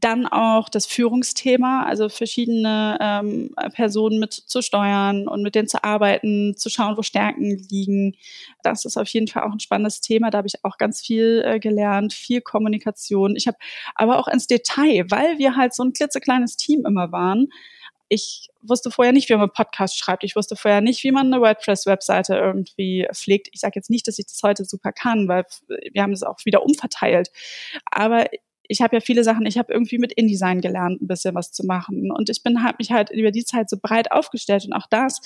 Dann 0.00 0.26
auch 0.26 0.68
das 0.68 0.86
Führungsthema, 0.86 1.82
also 1.84 2.08
verschiedene 2.08 2.96
ähm, 3.00 3.50
Personen 3.72 4.20
mit 4.20 4.32
zu 4.32 4.62
steuern 4.62 5.26
und 5.26 5.42
mit 5.42 5.56
denen 5.56 5.66
zu 5.66 5.82
arbeiten, 5.82 6.56
zu 6.56 6.70
schauen, 6.70 6.96
wo 6.96 7.02
Stärken 7.02 7.58
liegen. 7.68 8.14
Das 8.62 8.84
ist 8.84 8.96
auf 8.96 9.08
jeden 9.08 9.26
Fall 9.26 9.42
auch 9.42 9.52
ein 9.52 9.58
spannendes 9.60 10.00
Thema. 10.00 10.30
Da 10.30 10.38
habe 10.38 10.46
ich 10.46 10.64
auch 10.64 10.78
ganz 10.78 11.00
viel 11.00 11.42
äh, 11.44 11.58
gelernt, 11.58 12.12
viel 12.12 12.40
Kommunikation. 12.40 13.34
Ich 13.34 13.48
habe 13.48 13.58
aber 13.96 14.18
auch 14.18 14.28
ins 14.28 14.46
Detail, 14.46 15.06
weil 15.08 15.38
wir 15.38 15.56
halt 15.56 15.74
so 15.74 15.82
ein 15.82 15.92
klitzekleines 15.92 16.56
Team 16.56 16.84
immer 16.86 17.10
waren. 17.10 17.48
Ich 18.08 18.48
wusste 18.62 18.90
vorher 18.90 19.12
nicht, 19.12 19.28
wie 19.28 19.34
man 19.34 19.42
einen 19.42 19.52
Podcast 19.52 19.98
schreibt. 19.98 20.24
Ich 20.24 20.34
wusste 20.36 20.56
vorher 20.56 20.80
nicht, 20.80 21.04
wie 21.04 21.12
man 21.12 21.32
eine 21.32 21.42
WordPress-Webseite 21.42 22.36
irgendwie 22.36 23.06
pflegt. 23.12 23.48
Ich 23.52 23.60
sage 23.60 23.74
jetzt 23.76 23.90
nicht, 23.90 24.06
dass 24.06 24.18
ich 24.18 24.26
das 24.26 24.42
heute 24.42 24.64
super 24.64 24.92
kann, 24.92 25.28
weil 25.28 25.44
wir 25.92 26.02
haben 26.02 26.12
es 26.12 26.22
auch 26.22 26.38
wieder 26.44 26.62
umverteilt. 26.62 27.30
Aber 27.90 28.26
ich 28.68 28.82
habe 28.82 28.96
ja 28.96 29.00
viele 29.00 29.24
Sachen, 29.24 29.46
ich 29.46 29.58
habe 29.58 29.72
irgendwie 29.72 29.98
mit 29.98 30.12
InDesign 30.12 30.60
gelernt, 30.60 31.00
ein 31.00 31.08
bisschen 31.08 31.34
was 31.34 31.52
zu 31.52 31.64
machen. 31.64 32.10
Und 32.12 32.28
ich 32.28 32.42
bin, 32.42 32.62
habe 32.62 32.76
mich 32.78 32.92
halt 32.92 33.10
über 33.10 33.30
die 33.30 33.44
Zeit 33.44 33.70
so 33.70 33.78
breit 33.80 34.12
aufgestellt 34.12 34.66
und 34.66 34.74
auch 34.74 34.86
das 34.88 35.20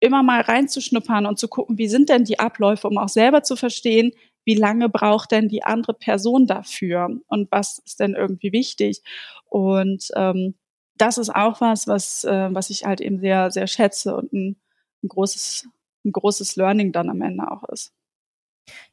immer 0.00 0.22
mal 0.22 0.40
reinzuschnuppern 0.40 1.26
und 1.26 1.38
zu 1.38 1.48
gucken, 1.48 1.78
wie 1.78 1.88
sind 1.88 2.08
denn 2.08 2.24
die 2.24 2.38
Abläufe, 2.38 2.88
um 2.88 2.98
auch 2.98 3.08
selber 3.08 3.42
zu 3.42 3.54
verstehen, 3.54 4.12
wie 4.44 4.54
lange 4.54 4.88
braucht 4.88 5.30
denn 5.30 5.48
die 5.48 5.62
andere 5.62 5.94
Person 5.94 6.46
dafür 6.46 7.20
und 7.28 7.52
was 7.52 7.78
ist 7.84 8.00
denn 8.00 8.14
irgendwie 8.14 8.52
wichtig. 8.52 9.02
Und 9.46 10.08
ähm, 10.16 10.54
das 10.96 11.18
ist 11.18 11.30
auch 11.30 11.60
was, 11.60 11.86
was, 11.86 12.24
äh, 12.24 12.48
was 12.52 12.70
ich 12.70 12.84
halt 12.84 13.00
eben 13.00 13.20
sehr, 13.20 13.50
sehr 13.50 13.66
schätze 13.66 14.16
und 14.16 14.32
ein, 14.32 14.56
ein 15.02 15.08
großes, 15.08 15.68
ein 16.04 16.12
großes 16.12 16.56
Learning 16.56 16.92
dann 16.92 17.10
am 17.10 17.22
Ende 17.22 17.50
auch 17.50 17.64
ist. 17.68 17.92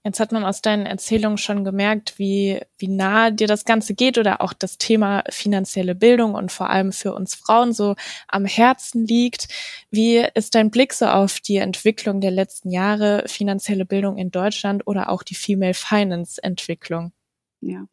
Jetzt 0.03 0.19
hat 0.19 0.31
man 0.31 0.43
aus 0.43 0.61
deinen 0.61 0.85
Erzählungen 0.85 1.37
schon 1.37 1.63
gemerkt, 1.63 2.17
wie, 2.17 2.61
wie 2.77 2.87
nah 2.87 3.29
dir 3.29 3.47
das 3.47 3.65
Ganze 3.65 3.93
geht 3.93 4.17
oder 4.17 4.41
auch 4.41 4.53
das 4.53 4.77
Thema 4.77 5.23
finanzielle 5.29 5.95
Bildung 5.95 6.33
und 6.33 6.51
vor 6.51 6.69
allem 6.69 6.91
für 6.91 7.13
uns 7.13 7.35
Frauen 7.35 7.73
so 7.73 7.95
am 8.27 8.45
Herzen 8.45 9.05
liegt. 9.05 9.47
Wie 9.91 10.25
ist 10.33 10.55
dein 10.55 10.71
Blick 10.71 10.93
so 10.93 11.07
auf 11.07 11.39
die 11.39 11.57
Entwicklung 11.57 12.21
der 12.21 12.31
letzten 12.31 12.69
Jahre, 12.69 13.23
finanzielle 13.27 13.85
Bildung 13.85 14.17
in 14.17 14.31
Deutschland 14.31 14.87
oder 14.87 15.09
auch 15.09 15.23
die 15.23 15.35
Female 15.35 15.73
Finance 15.73 16.41
Entwicklung? 16.41 17.11
Ja, 17.61 17.85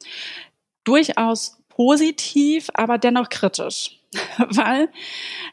durchaus 0.85 1.59
positiv, 1.69 2.71
aber 2.75 2.99
dennoch 2.99 3.29
kritisch. 3.29 4.01
weil 4.39 4.89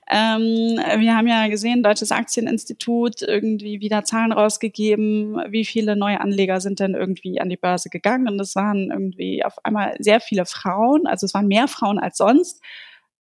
ähm, 0.10 0.80
wir 1.00 1.15
haben 1.15 1.28
ja 1.28 1.47
gesehen, 1.47 1.84
Deutsches 1.84 2.12
Aktieninstitut 2.12 3.21
irgendwie 3.21 3.80
wieder 3.80 4.04
Zahlen 4.04 4.32
rausgegeben, 4.32 5.41
wie 5.50 5.65
viele 5.65 5.95
neue 5.95 6.19
Anleger 6.19 6.62
sind 6.62 6.80
denn 6.80 6.95
irgendwie 6.95 7.39
an 7.41 7.50
die 7.50 7.58
Börse 7.58 7.89
gegangen 7.89 8.28
und 8.28 8.39
es 8.39 8.56
waren 8.56 8.91
irgendwie 8.91 9.43
auf 9.43 9.63
einmal 9.65 9.95
sehr 10.00 10.19
viele 10.19 10.45
Frauen, 10.45 11.08
also 11.08 11.26
es 11.26 11.34
waren 11.34 11.47
mehr 11.47 11.67
Frauen 11.67 12.00
als 12.00 12.17
sonst. 12.17 12.62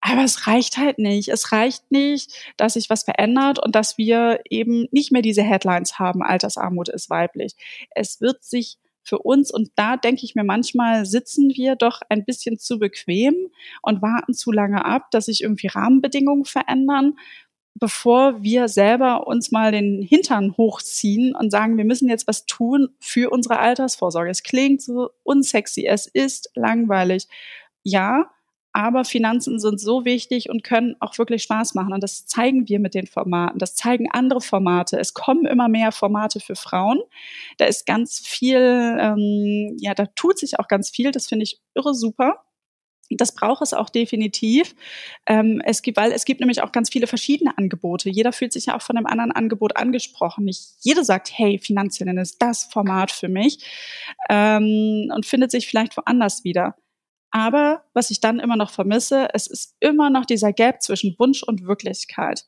Aber 0.01 0.23
es 0.23 0.47
reicht 0.47 0.77
halt 0.77 0.97
nicht. 0.97 1.27
Es 1.27 1.51
reicht 1.51 1.91
nicht, 1.91 2.31
dass 2.55 2.73
sich 2.73 2.89
was 2.89 3.03
verändert 3.03 3.59
und 3.59 3.75
dass 3.75 3.97
wir 3.97 4.39
eben 4.49 4.87
nicht 4.91 5.11
mehr 5.11 5.21
diese 5.21 5.43
Headlines 5.43 5.99
haben, 5.99 6.23
Altersarmut 6.23 6.87
ist 6.87 7.09
weiblich. 7.09 7.53
Es 7.91 8.21
wird 8.21 8.41
sich 8.41 8.77
für 9.03 9.19
uns. 9.19 9.51
Und 9.51 9.71
da 9.75 9.97
denke 9.97 10.25
ich 10.25 10.35
mir 10.35 10.43
manchmal, 10.43 11.05
sitzen 11.05 11.51
wir 11.55 11.75
doch 11.75 12.01
ein 12.09 12.25
bisschen 12.25 12.59
zu 12.59 12.79
bequem 12.79 13.35
und 13.81 14.01
warten 14.01 14.33
zu 14.33 14.51
lange 14.51 14.85
ab, 14.85 15.11
dass 15.11 15.25
sich 15.25 15.41
irgendwie 15.41 15.67
Rahmenbedingungen 15.67 16.45
verändern, 16.45 17.15
bevor 17.75 18.43
wir 18.43 18.67
selber 18.67 19.27
uns 19.27 19.51
mal 19.51 19.71
den 19.71 20.01
Hintern 20.01 20.55
hochziehen 20.57 21.35
und 21.35 21.51
sagen, 21.51 21.77
wir 21.77 21.85
müssen 21.85 22.09
jetzt 22.09 22.27
was 22.27 22.45
tun 22.45 22.89
für 22.99 23.31
unsere 23.31 23.59
Altersvorsorge. 23.59 24.29
Es 24.29 24.43
klingt 24.43 24.81
so 24.81 25.09
unsexy, 25.23 25.85
es 25.85 26.07
ist 26.07 26.51
langweilig. 26.55 27.27
Ja, 27.83 28.29
Aber 28.79 29.03
Finanzen 29.03 29.59
sind 29.59 29.77
so 29.81 30.05
wichtig 30.05 30.49
und 30.49 30.63
können 30.63 30.95
auch 31.01 31.17
wirklich 31.17 31.43
Spaß 31.43 31.73
machen. 31.73 31.91
Und 31.91 32.01
das 32.01 32.25
zeigen 32.27 32.69
wir 32.69 32.79
mit 32.79 32.93
den 32.93 33.07
Formaten. 33.07 33.59
Das 33.59 33.75
zeigen 33.75 34.09
andere 34.09 34.39
Formate. 34.39 34.97
Es 34.97 35.13
kommen 35.13 35.45
immer 35.45 35.67
mehr 35.67 35.91
Formate 35.91 36.39
für 36.39 36.55
Frauen. 36.55 37.01
Da 37.57 37.65
ist 37.65 37.85
ganz 37.85 38.19
viel, 38.25 38.55
ähm, 38.57 39.75
ja, 39.81 39.93
da 39.95 40.05
tut 40.05 40.39
sich 40.39 40.59
auch 40.59 40.69
ganz 40.69 40.89
viel. 40.89 41.11
Das 41.11 41.27
finde 41.27 41.43
ich 41.43 41.59
irre 41.75 41.93
super. 41.93 42.45
Das 43.09 43.35
braucht 43.35 43.63
es 43.63 43.73
auch 43.73 43.89
definitiv. 43.89 44.73
Ähm, 45.25 45.61
es 45.65 45.81
gibt, 45.81 45.97
weil 45.97 46.13
es 46.13 46.23
gibt 46.23 46.39
nämlich 46.39 46.63
auch 46.63 46.71
ganz 46.71 46.89
viele 46.89 47.07
verschiedene 47.07 47.57
Angebote. 47.57 48.09
Jeder 48.09 48.31
fühlt 48.31 48.53
sich 48.53 48.67
ja 48.67 48.77
auch 48.77 48.81
von 48.81 48.95
einem 48.95 49.07
anderen 49.07 49.33
Angebot 49.33 49.75
angesprochen. 49.75 50.45
Nicht 50.45 50.75
jeder 50.79 51.03
sagt, 51.03 51.37
hey, 51.37 51.59
Finanzhelden 51.59 52.17
ist 52.17 52.41
das 52.41 52.63
Format 52.63 53.11
für 53.11 53.27
mich 53.27 53.61
ähm, 54.29 55.11
und 55.13 55.25
findet 55.25 55.51
sich 55.51 55.67
vielleicht 55.67 55.97
woanders 55.97 56.45
wieder. 56.45 56.77
Aber 57.31 57.83
was 57.93 58.09
ich 58.09 58.21
dann 58.21 58.39
immer 58.39 58.55
noch 58.55 58.71
vermisse, 58.71 59.29
es 59.33 59.47
ist 59.47 59.75
immer 59.79 60.09
noch 60.09 60.25
dieser 60.25 60.51
Gap 60.51 60.81
zwischen 60.81 61.15
Wunsch 61.19 61.43
und 61.43 61.65
Wirklichkeit. 61.65 62.45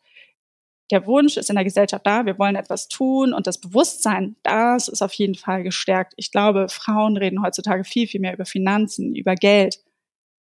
Der 0.90 1.06
Wunsch 1.06 1.38
ist 1.38 1.50
in 1.50 1.56
der 1.56 1.64
Gesellschaft 1.64 2.06
da, 2.06 2.26
wir 2.26 2.38
wollen 2.38 2.56
etwas 2.56 2.88
tun 2.88 3.34
und 3.34 3.48
das 3.48 3.62
Bewusstsein, 3.62 4.36
das 4.44 4.88
ist 4.88 5.02
auf 5.02 5.14
jeden 5.14 5.36
Fall 5.36 5.64
gestärkt. 5.64 6.14
Ich 6.18 6.32
glaube, 6.32 6.68
Frauen 6.68 7.16
reden 7.16 7.42
heutzutage 7.42 7.84
viel, 7.84 8.08
viel 8.08 8.20
mehr 8.20 8.34
über 8.34 8.46
Finanzen, 8.46 9.16
über 9.16 9.36
Geld. 9.36 9.80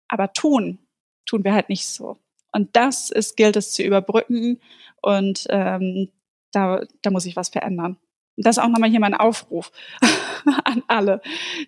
Aber 0.08 0.32
tun, 0.32 0.80
tun 1.26 1.44
wir 1.44 1.54
halt 1.54 1.68
nicht 1.68 1.88
so. 1.88 2.18
Und 2.54 2.76
das 2.76 3.10
ist, 3.10 3.36
gilt 3.36 3.58
es 3.58 3.72
zu 3.72 3.84
überbrücken 3.84 4.60
und 5.02 5.46
ähm, 5.50 6.10
da, 6.52 6.84
da 7.02 7.12
muss 7.12 7.26
ich 7.26 7.36
was 7.36 7.50
verändern 7.50 7.98
das 8.44 8.58
ist 8.58 8.64
auch 8.64 8.70
nochmal 8.70 8.90
hier 8.90 9.00
mein 9.00 9.14
Aufruf 9.14 9.72
an 10.64 10.84
alle, 10.88 11.22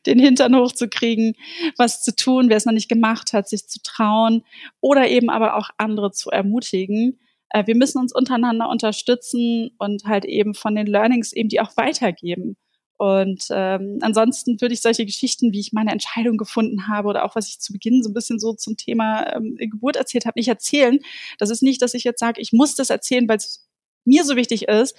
den 0.05 0.19
Hintern 0.19 0.55
hochzukriegen, 0.55 1.35
was 1.77 2.01
zu 2.01 2.15
tun, 2.15 2.49
wer 2.49 2.57
es 2.57 2.65
noch 2.65 2.73
nicht 2.73 2.89
gemacht 2.89 3.33
hat, 3.33 3.49
sich 3.49 3.67
zu 3.67 3.79
trauen 3.83 4.43
oder 4.79 5.07
eben 5.07 5.29
aber 5.29 5.55
auch 5.57 5.69
andere 5.77 6.11
zu 6.11 6.29
ermutigen. 6.29 7.19
Äh, 7.49 7.67
wir 7.67 7.75
müssen 7.75 7.99
uns 7.99 8.13
untereinander 8.13 8.69
unterstützen 8.69 9.71
und 9.77 10.05
halt 10.05 10.25
eben 10.25 10.53
von 10.53 10.75
den 10.75 10.87
Learnings 10.87 11.33
eben 11.33 11.49
die 11.49 11.61
auch 11.61 11.75
weitergeben. 11.77 12.57
Und 12.97 13.47
ähm, 13.49 13.97
ansonsten 14.01 14.61
würde 14.61 14.75
ich 14.75 14.81
solche 14.81 15.07
Geschichten, 15.07 15.51
wie 15.53 15.59
ich 15.59 15.73
meine 15.73 15.91
Entscheidung 15.91 16.37
gefunden 16.37 16.87
habe 16.87 17.07
oder 17.07 17.25
auch 17.25 17.35
was 17.35 17.47
ich 17.47 17.59
zu 17.59 17.73
Beginn 17.73 18.03
so 18.03 18.11
ein 18.11 18.13
bisschen 18.13 18.37
so 18.39 18.53
zum 18.53 18.77
Thema 18.77 19.35
ähm, 19.35 19.55
Geburt 19.57 19.95
erzählt 19.95 20.27
habe, 20.27 20.37
nicht 20.37 20.49
erzählen. 20.49 20.99
Das 21.39 21.49
ist 21.49 21.63
nicht, 21.63 21.81
dass 21.81 21.95
ich 21.95 22.03
jetzt 22.03 22.19
sage, 22.19 22.39
ich 22.39 22.53
muss 22.53 22.75
das 22.75 22.91
erzählen, 22.91 23.27
weil 23.27 23.37
es 23.37 23.67
mir 24.05 24.23
so 24.23 24.35
wichtig 24.35 24.67
ist, 24.67 24.95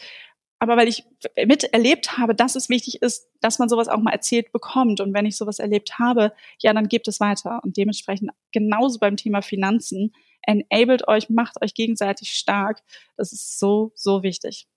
aber 0.63 0.77
weil 0.77 0.87
ich 0.87 1.03
miterlebt 1.45 2.19
habe, 2.19 2.37
dass 2.37 2.55
es 2.55 2.69
wichtig 2.69 3.03
ist, 3.03 3.29
dass 3.41 3.59
man 3.59 3.69
sowas 3.69 3.89
auch 3.89 3.99
mal 3.99 4.13
erzählt 4.13 4.53
bekommt. 4.53 5.01
Und 5.01 5.13
wenn 5.13 5.27
ich 5.27 5.37
sowas 5.37 5.59
erlebt 5.59 5.99
habe, 5.99 6.33
ja, 6.61 6.73
dann 6.73 6.87
gebt 6.87 7.09
es 7.09 7.19
weiter. 7.19 7.59
Und 7.65 7.77
dementsprechend 7.77 8.31
genauso 8.53 9.01
beim 9.01 9.17
Thema 9.17 9.43
Finanzen, 9.43 10.15
enabled 10.43 11.09
euch, 11.09 11.29
macht 11.31 11.61
euch 11.61 11.75
gegenseitig 11.75 12.31
stark. 12.31 12.81
Das 13.17 13.33
ist 13.33 13.59
so, 13.59 13.91
so 13.97 14.23
wichtig. 14.23 14.69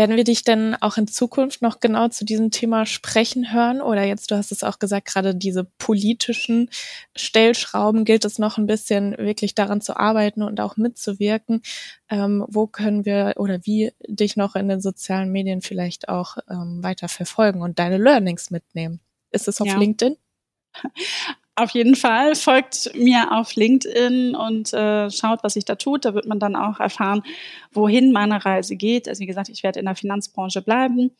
Werden 0.00 0.16
wir 0.16 0.24
dich 0.24 0.44
denn 0.44 0.74
auch 0.76 0.96
in 0.96 1.08
Zukunft 1.08 1.60
noch 1.60 1.78
genau 1.78 2.08
zu 2.08 2.24
diesem 2.24 2.50
Thema 2.50 2.86
sprechen 2.86 3.52
hören? 3.52 3.82
Oder 3.82 4.04
jetzt, 4.04 4.30
du 4.30 4.34
hast 4.34 4.50
es 4.50 4.64
auch 4.64 4.78
gesagt, 4.78 5.06
gerade 5.08 5.34
diese 5.34 5.64
politischen 5.64 6.70
Stellschrauben 7.14 8.06
gilt 8.06 8.24
es 8.24 8.38
noch 8.38 8.56
ein 8.56 8.64
bisschen 8.64 9.14
wirklich 9.18 9.54
daran 9.54 9.82
zu 9.82 9.98
arbeiten 9.98 10.42
und 10.42 10.58
auch 10.58 10.78
mitzuwirken. 10.78 11.60
Ähm, 12.08 12.46
wo 12.48 12.66
können 12.66 13.04
wir 13.04 13.34
oder 13.36 13.60
wie 13.64 13.92
dich 14.08 14.36
noch 14.36 14.56
in 14.56 14.68
den 14.68 14.80
sozialen 14.80 15.32
Medien 15.32 15.60
vielleicht 15.60 16.08
auch 16.08 16.38
ähm, 16.48 16.82
weiter 16.82 17.10
verfolgen 17.10 17.60
und 17.60 17.78
deine 17.78 17.98
Learnings 17.98 18.50
mitnehmen? 18.50 19.00
Ist 19.32 19.48
es 19.48 19.60
auf 19.60 19.66
ja. 19.66 19.76
LinkedIn? 19.76 20.16
Auf 21.56 21.72
jeden 21.72 21.94
Fall 21.94 22.36
folgt 22.36 22.94
mir 22.94 23.32
auf 23.32 23.54
LinkedIn 23.54 24.34
und 24.34 24.72
äh, 24.72 25.10
schaut, 25.10 25.40
was 25.42 25.54
sich 25.54 25.64
da 25.66 25.74
tut. 25.74 26.04
Da 26.04 26.14
wird 26.14 26.26
man 26.26 26.38
dann 26.38 26.56
auch 26.56 26.80
erfahren, 26.80 27.22
wohin 27.72 28.12
meine 28.12 28.42
Reise 28.44 28.76
geht. 28.76 29.08
Also 29.08 29.20
wie 29.20 29.26
gesagt, 29.26 29.50
ich 29.50 29.62
werde 29.62 29.78
in 29.80 29.84
der 29.84 29.96
Finanzbranche 29.96 30.62
bleiben. 30.62 31.10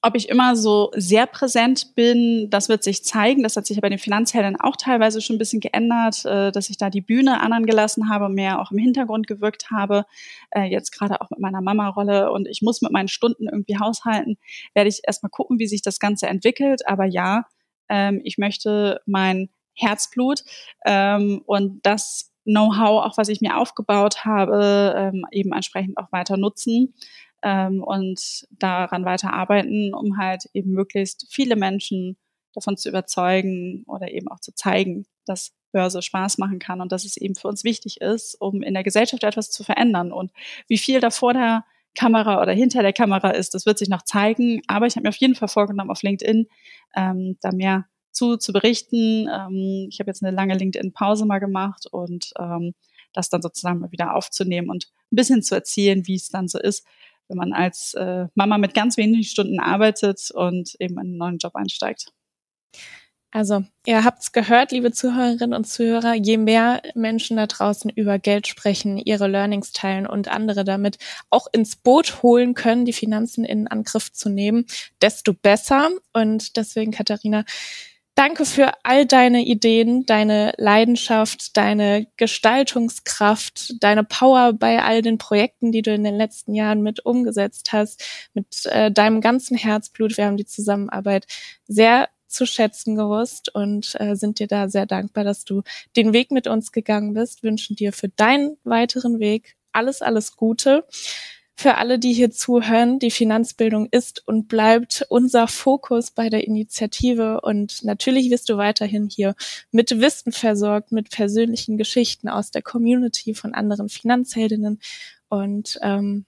Ob 0.00 0.14
ich 0.14 0.28
immer 0.28 0.54
so 0.54 0.92
sehr 0.94 1.26
präsent 1.26 1.96
bin, 1.96 2.48
das 2.50 2.68
wird 2.68 2.84
sich 2.84 3.02
zeigen. 3.02 3.42
Das 3.42 3.56
hat 3.56 3.66
sich 3.66 3.78
ja 3.78 3.80
bei 3.80 3.88
den 3.88 3.98
Finanzhelden 3.98 4.60
auch 4.60 4.76
teilweise 4.76 5.20
schon 5.20 5.34
ein 5.34 5.40
bisschen 5.40 5.58
geändert, 5.58 6.24
äh, 6.24 6.52
dass 6.52 6.70
ich 6.70 6.76
da 6.76 6.90
die 6.90 7.00
Bühne 7.00 7.40
anderen 7.40 7.66
gelassen 7.66 8.08
habe, 8.08 8.28
mehr 8.28 8.60
auch 8.60 8.70
im 8.70 8.78
Hintergrund 8.78 9.26
gewirkt 9.26 9.70
habe. 9.72 10.04
Äh, 10.50 10.66
jetzt 10.70 10.92
gerade 10.92 11.20
auch 11.20 11.30
mit 11.30 11.40
meiner 11.40 11.62
Mama-Rolle 11.62 12.30
und 12.30 12.46
ich 12.46 12.62
muss 12.62 12.82
mit 12.82 12.92
meinen 12.92 13.08
Stunden 13.08 13.48
irgendwie 13.48 13.78
haushalten. 13.78 14.36
Werde 14.74 14.90
ich 14.90 15.00
erstmal 15.04 15.30
gucken, 15.30 15.58
wie 15.58 15.66
sich 15.66 15.82
das 15.82 15.98
Ganze 15.98 16.28
entwickelt. 16.28 16.86
Aber 16.86 17.04
ja, 17.04 17.46
ähm, 17.88 18.20
ich 18.22 18.38
möchte 18.38 19.00
mein 19.06 19.48
Herzblut 19.78 20.44
ähm, 20.84 21.42
und 21.46 21.80
das 21.84 22.32
Know-how, 22.44 23.04
auch 23.04 23.18
was 23.18 23.28
ich 23.28 23.40
mir 23.40 23.58
aufgebaut 23.58 24.24
habe, 24.24 24.94
ähm, 24.96 25.26
eben 25.30 25.52
entsprechend 25.52 25.98
auch 25.98 26.10
weiter 26.12 26.36
nutzen 26.36 26.94
ähm, 27.42 27.82
und 27.82 28.46
daran 28.50 29.04
weiter 29.04 29.32
arbeiten, 29.34 29.92
um 29.94 30.18
halt 30.18 30.44
eben 30.54 30.72
möglichst 30.72 31.26
viele 31.30 31.56
Menschen 31.56 32.16
davon 32.54 32.76
zu 32.76 32.88
überzeugen 32.88 33.84
oder 33.86 34.10
eben 34.10 34.28
auch 34.28 34.40
zu 34.40 34.54
zeigen, 34.54 35.06
dass 35.26 35.52
Börse 35.72 36.00
Spaß 36.00 36.38
machen 36.38 36.58
kann 36.58 36.80
und 36.80 36.92
dass 36.92 37.04
es 37.04 37.16
eben 37.16 37.34
für 37.34 37.48
uns 37.48 37.64
wichtig 37.64 38.00
ist, 38.00 38.34
um 38.40 38.62
in 38.62 38.74
der 38.74 38.82
Gesellschaft 38.82 39.22
etwas 39.22 39.50
zu 39.50 39.62
verändern. 39.62 40.12
Und 40.12 40.32
wie 40.66 40.78
viel 40.78 41.00
da 41.00 41.10
vor 41.10 41.34
der 41.34 41.64
Kamera 41.94 42.40
oder 42.40 42.52
hinter 42.52 42.82
der 42.82 42.92
Kamera 42.92 43.30
ist, 43.30 43.54
das 43.54 43.66
wird 43.66 43.78
sich 43.78 43.88
noch 43.88 44.02
zeigen. 44.02 44.62
Aber 44.66 44.86
ich 44.86 44.96
habe 44.96 45.02
mir 45.04 45.10
auf 45.10 45.16
jeden 45.16 45.34
Fall 45.34 45.48
vorgenommen, 45.48 45.90
auf 45.90 46.02
LinkedIn 46.02 46.46
ähm, 46.96 47.36
da 47.42 47.52
mehr 47.52 47.86
zu, 48.18 48.36
zu 48.36 48.52
berichten. 48.52 49.28
Ähm, 49.32 49.86
ich 49.90 50.00
habe 50.00 50.10
jetzt 50.10 50.22
eine 50.22 50.34
lange 50.34 50.54
LinkedIn-Pause 50.54 51.24
mal 51.24 51.38
gemacht 51.38 51.86
und 51.90 52.32
ähm, 52.38 52.74
das 53.12 53.30
dann 53.30 53.42
sozusagen 53.42 53.80
mal 53.80 53.92
wieder 53.92 54.14
aufzunehmen 54.14 54.68
und 54.68 54.88
ein 55.12 55.16
bisschen 55.16 55.42
zu 55.42 55.54
erzählen, 55.54 56.06
wie 56.06 56.16
es 56.16 56.28
dann 56.28 56.48
so 56.48 56.58
ist, 56.58 56.84
wenn 57.28 57.38
man 57.38 57.52
als 57.52 57.94
äh, 57.94 58.26
Mama 58.34 58.58
mit 58.58 58.74
ganz 58.74 58.96
wenigen 58.96 59.24
Stunden 59.24 59.60
arbeitet 59.60 60.30
und 60.32 60.74
eben 60.80 60.94
in 60.94 61.00
einen 61.00 61.16
neuen 61.16 61.38
Job 61.38 61.54
einsteigt. 61.54 62.12
Also, 63.30 63.62
ihr 63.84 64.04
habt's 64.04 64.32
gehört, 64.32 64.72
liebe 64.72 64.90
Zuhörerinnen 64.90 65.52
und 65.52 65.66
Zuhörer, 65.66 66.14
je 66.14 66.38
mehr 66.38 66.80
Menschen 66.94 67.36
da 67.36 67.46
draußen 67.46 67.90
über 67.90 68.18
Geld 68.18 68.46
sprechen, 68.46 68.96
ihre 68.96 69.28
Learnings 69.28 69.72
teilen 69.72 70.06
und 70.06 70.28
andere 70.28 70.64
damit 70.64 70.96
auch 71.28 71.46
ins 71.52 71.76
Boot 71.76 72.22
holen 72.22 72.54
können, 72.54 72.86
die 72.86 72.94
Finanzen 72.94 73.44
in 73.44 73.68
Angriff 73.68 74.10
zu 74.12 74.30
nehmen, 74.30 74.64
desto 75.02 75.34
besser. 75.34 75.90
Und 76.14 76.56
deswegen, 76.56 76.90
Katharina, 76.90 77.44
Danke 78.18 78.46
für 78.46 78.72
all 78.82 79.06
deine 79.06 79.44
Ideen, 79.44 80.04
deine 80.04 80.52
Leidenschaft, 80.56 81.56
deine 81.56 82.08
Gestaltungskraft, 82.16 83.74
deine 83.80 84.02
Power 84.02 84.54
bei 84.54 84.82
all 84.82 85.02
den 85.02 85.18
Projekten, 85.18 85.70
die 85.70 85.82
du 85.82 85.94
in 85.94 86.02
den 86.02 86.16
letzten 86.16 86.52
Jahren 86.52 86.82
mit 86.82 87.06
umgesetzt 87.06 87.72
hast, 87.72 88.02
mit 88.34 88.66
äh, 88.66 88.90
deinem 88.90 89.20
ganzen 89.20 89.56
Herzblut. 89.56 90.16
Wir 90.16 90.24
haben 90.26 90.36
die 90.36 90.46
Zusammenarbeit 90.46 91.28
sehr 91.68 92.08
zu 92.26 92.44
schätzen 92.44 92.96
gewusst 92.96 93.54
und 93.54 93.94
äh, 94.00 94.16
sind 94.16 94.40
dir 94.40 94.48
da 94.48 94.68
sehr 94.68 94.86
dankbar, 94.86 95.22
dass 95.22 95.44
du 95.44 95.62
den 95.94 96.12
Weg 96.12 96.32
mit 96.32 96.48
uns 96.48 96.72
gegangen 96.72 97.14
bist. 97.14 97.44
Wünschen 97.44 97.76
dir 97.76 97.92
für 97.92 98.08
deinen 98.08 98.56
weiteren 98.64 99.20
Weg 99.20 99.54
alles, 99.70 100.02
alles 100.02 100.34
Gute 100.34 100.84
für 101.58 101.76
alle, 101.76 101.98
die 101.98 102.12
hier 102.12 102.30
zuhören, 102.30 103.00
die 103.00 103.10
Finanzbildung 103.10 103.88
ist 103.90 104.22
und 104.28 104.46
bleibt 104.46 105.04
unser 105.08 105.48
Fokus 105.48 106.12
bei 106.12 106.28
der 106.28 106.46
Initiative. 106.46 107.40
Und 107.40 107.82
natürlich 107.82 108.30
wirst 108.30 108.48
du 108.48 108.58
weiterhin 108.58 109.08
hier 109.08 109.34
mit 109.72 109.90
Wissen 110.00 110.30
versorgt, 110.30 110.92
mit 110.92 111.10
persönlichen 111.10 111.76
Geschichten 111.76 112.28
aus 112.28 112.52
der 112.52 112.62
Community 112.62 113.34
von 113.34 113.54
anderen 113.54 113.88
Finanzheldinnen. 113.88 114.78
Und 115.28 115.80
ähm, 115.82 116.26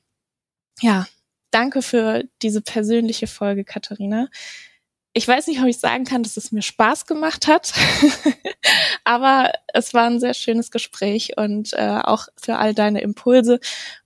ja, 0.81 1.07
danke 1.53 1.83
für 1.83 2.25
diese 2.43 2.61
persönliche 2.61 3.29
Folge, 3.29 3.62
Katharina 3.62 4.27
ich 5.12 5.27
weiß 5.27 5.49
nicht, 5.49 5.61
ob 5.61 5.66
ich 5.66 5.79
sagen 5.79 6.05
kann, 6.05 6.23
dass 6.23 6.37
es 6.37 6.53
mir 6.53 6.62
Spaß 6.62 7.07
gemacht 7.07 7.49
hat, 7.49 7.73
aber 9.05 9.53
es 9.75 9.92
war 9.92 10.07
ein 10.07 10.20
sehr 10.20 10.35
schönes 10.35 10.70
Gespräch 10.70 11.37
und 11.37 11.73
äh, 11.73 12.01
auch 12.03 12.29
für 12.37 12.59
all 12.59 12.75
deine 12.75 13.01
Impulse. 13.01 13.59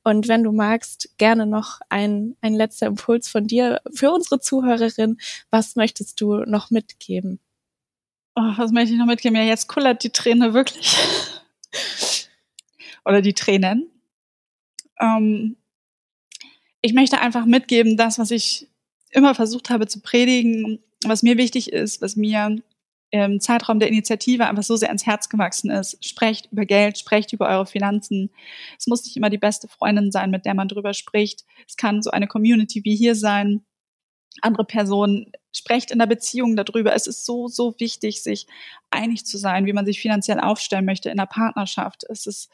Und 0.03 0.29
wenn 0.29 0.43
du 0.43 0.53
magst, 0.53 1.11
gerne 1.19 1.47
noch 1.47 1.81
ein, 1.90 2.37
ein 2.40 2.55
letzter 2.55 2.87
Impuls 2.87 3.29
von 3.29 3.47
dir 3.47 3.83
für 3.93 4.12
unsere 4.12 4.40
Zuhörerin. 4.40 5.19
Was 5.51 5.77
möchtest 5.77 6.21
du 6.23 6.37
noch 6.47 6.71
mitgeben? 6.71 7.38
Oh, 8.35 8.53
was 8.57 8.73
möchte 8.73 8.95
ich 8.95 8.99
noch 8.99 9.07
mitgeben? 9.07 9.37
Ja, 9.37 9.45
jetzt 9.45 9.69
kullert 9.69 10.03
die 10.05 10.11
Träne 10.11 10.55
wirklich. 10.55 10.97
Oder 13.05 13.21
die 13.21 13.35
Tränen. 13.35 13.90
Ähm, 14.99 15.57
ich 16.81 16.95
möchte 16.95 17.21
einfach 17.21 17.45
mitgeben, 17.45 17.99
das, 17.99 18.19
was 18.19 18.31
ich 18.31 18.69
immer 19.11 19.35
versucht 19.35 19.71
habe 19.71 19.87
zu 19.87 20.01
predigen, 20.01 20.81
was 21.09 21.23
mir 21.23 21.37
wichtig 21.37 21.73
ist, 21.73 22.03
was 22.03 22.17
mir 22.17 22.57
im 23.11 23.40
Zeitraum 23.40 23.79
der 23.79 23.88
Initiative 23.88 24.47
einfach 24.47 24.64
so 24.64 24.75
sehr 24.75 24.88
ans 24.88 25.07
Herz 25.07 25.29
gewachsen 25.29 25.71
ist. 25.71 26.05
Sprecht 26.05 26.51
über 26.51 26.64
Geld, 26.64 26.99
sprecht 26.99 27.33
über 27.33 27.49
eure 27.49 27.67
Finanzen. 27.67 28.31
Es 28.77 28.88
muss 28.88 29.05
nicht 29.05 29.17
immer 29.17 29.31
die 29.31 29.38
beste 29.38 29.69
Freundin 29.69 30.11
sein, 30.11 30.31
mit 30.31 30.45
der 30.45 30.55
man 30.55 30.67
drüber 30.69 30.95
spricht. 30.95 31.45
Es 31.69 31.77
kann 31.77 32.03
so 32.03 32.11
eine 32.11 32.27
Community 32.27 32.83
wie 32.85 32.97
hier 32.97 33.14
sein. 33.14 33.64
andere 34.43 34.64
Person, 34.64 35.31
sprecht 35.53 35.93
in 35.93 36.01
der 36.01 36.07
Beziehung 36.07 36.57
darüber. 36.57 36.95
Es 36.95 37.07
ist 37.07 37.25
so, 37.25 37.47
so 37.49 37.75
wichtig, 37.79 38.23
sich 38.23 38.47
einig 38.90 39.25
zu 39.25 39.38
sein, 39.38 39.67
wie 39.67 39.73
man 39.73 39.87
sich 39.87 40.01
finanziell 40.01 40.40
aufstellen 40.40 40.85
möchte 40.85 41.11
in 41.11 41.19
der 41.19 41.27
Partnerschaft. 41.27 42.05
Es 42.09 42.27
ist 42.27 42.51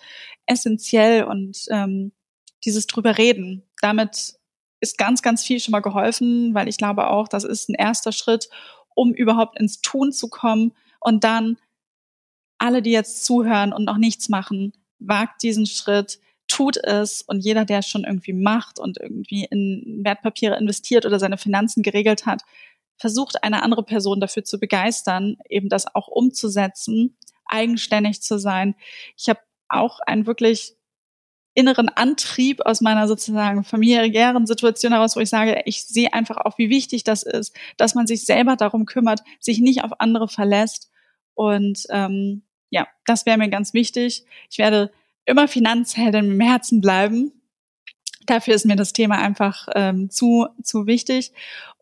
essentiell 0.46 1.24
und 1.24 1.66
ähm, 1.70 2.12
dieses 2.64 2.86
drüber 2.86 3.16
reden. 3.16 3.62
Damit 3.80 4.34
ist 4.80 4.98
ganz, 4.98 5.22
ganz 5.22 5.42
viel 5.44 5.60
schon 5.60 5.72
mal 5.72 5.80
geholfen, 5.80 6.54
weil 6.54 6.68
ich 6.68 6.78
glaube 6.78 7.08
auch, 7.08 7.28
das 7.28 7.44
ist 7.44 7.68
ein 7.68 7.74
erster 7.74 8.12
Schritt, 8.12 8.48
um 8.94 9.12
überhaupt 9.12 9.58
ins 9.58 9.80
Tun 9.80 10.12
zu 10.12 10.28
kommen 10.28 10.72
und 11.00 11.24
dann 11.24 11.58
alle, 12.58 12.82
die 12.82 12.90
jetzt 12.90 13.24
zuhören 13.24 13.72
und 13.72 13.84
noch 13.84 13.96
nichts 13.96 14.28
machen, 14.28 14.72
wagt 14.98 15.42
diesen 15.42 15.66
Schritt, 15.66 16.18
tut 16.46 16.76
es 16.76 17.22
und 17.22 17.40
jeder, 17.40 17.64
der 17.64 17.78
es 17.78 17.88
schon 17.88 18.04
irgendwie 18.04 18.32
macht 18.32 18.78
und 18.78 18.98
irgendwie 18.98 19.46
in 19.50 20.00
Wertpapiere 20.04 20.58
investiert 20.58 21.06
oder 21.06 21.18
seine 21.18 21.38
Finanzen 21.38 21.82
geregelt 21.82 22.26
hat, 22.26 22.42
versucht 22.98 23.42
eine 23.42 23.62
andere 23.62 23.82
Person 23.82 24.20
dafür 24.20 24.44
zu 24.44 24.58
begeistern, 24.58 25.38
eben 25.48 25.68
das 25.68 25.94
auch 25.94 26.08
umzusetzen, 26.08 27.16
eigenständig 27.46 28.20
zu 28.20 28.38
sein. 28.38 28.74
Ich 29.16 29.28
habe 29.28 29.40
auch 29.68 30.00
einen 30.00 30.26
wirklich 30.26 30.76
inneren 31.54 31.88
Antrieb 31.88 32.60
aus 32.64 32.80
meiner 32.80 33.08
sozusagen 33.08 33.64
familiären 33.64 34.46
Situation 34.46 34.92
heraus, 34.92 35.16
wo 35.16 35.20
ich 35.20 35.28
sage, 35.28 35.62
ich 35.64 35.84
sehe 35.84 36.12
einfach 36.12 36.36
auch, 36.38 36.58
wie 36.58 36.70
wichtig 36.70 37.04
das 37.04 37.22
ist, 37.22 37.56
dass 37.76 37.94
man 37.94 38.06
sich 38.06 38.24
selber 38.24 38.56
darum 38.56 38.86
kümmert, 38.86 39.20
sich 39.40 39.60
nicht 39.60 39.82
auf 39.82 40.00
andere 40.00 40.28
verlässt. 40.28 40.90
Und 41.34 41.86
ähm, 41.90 42.42
ja, 42.70 42.86
das 43.04 43.26
wäre 43.26 43.38
mir 43.38 43.48
ganz 43.48 43.74
wichtig. 43.74 44.24
Ich 44.50 44.58
werde 44.58 44.92
immer 45.24 45.48
Finanzheldin 45.48 46.30
im 46.30 46.40
Herzen 46.40 46.80
bleiben. 46.80 47.32
Dafür 48.26 48.54
ist 48.54 48.66
mir 48.66 48.76
das 48.76 48.92
Thema 48.92 49.18
einfach 49.18 49.66
ähm, 49.74 50.08
zu, 50.10 50.46
zu 50.62 50.86
wichtig. 50.86 51.32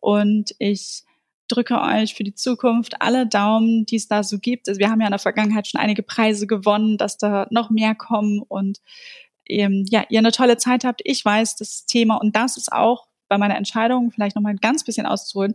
Und 0.01 0.55
ich 0.59 1.05
drücke 1.49 1.81
euch 1.81 2.15
für 2.15 2.25
die 2.25 2.35
Zukunft 2.35 3.01
alle 3.01 3.27
Daumen, 3.27 3.87
die 3.87 3.97
es 3.97 4.09
da 4.09 4.23
so 4.23 4.39
gibt. 4.39 4.69
Also 4.69 4.79
wir 4.79 4.91
haben 4.91 5.01
ja 5.01 5.07
in 5.07 5.13
der 5.13 5.19
Vergangenheit 5.19 5.67
schon 5.67 5.81
einige 5.81 6.03
Preise 6.03 6.47
gewonnen, 6.47 6.99
dass 6.99 7.19
da 7.19 7.47
noch 7.51 7.71
mehr 7.71 7.95
kommen 7.95 8.41
und 8.41 8.81
ähm, 9.49 9.85
ja, 9.89 10.05
ihr 10.09 10.19
eine 10.19 10.33
tolle 10.33 10.57
Zeit 10.57 10.85
habt. 10.85 11.01
Ich 11.05 11.25
weiß 11.25 11.57
das 11.57 11.87
Thema 11.87 12.17
und 12.17 12.37
das 12.37 12.57
ist 12.57 12.73
auch 12.73 13.07
bei 13.29 13.39
meiner 13.39 13.57
Entscheidung 13.57 14.11
vielleicht 14.11 14.37
noch 14.37 14.43
mal 14.43 14.51
ein 14.51 14.57
ganz 14.57 14.85
bisschen 14.85 15.07
auszuholen 15.07 15.55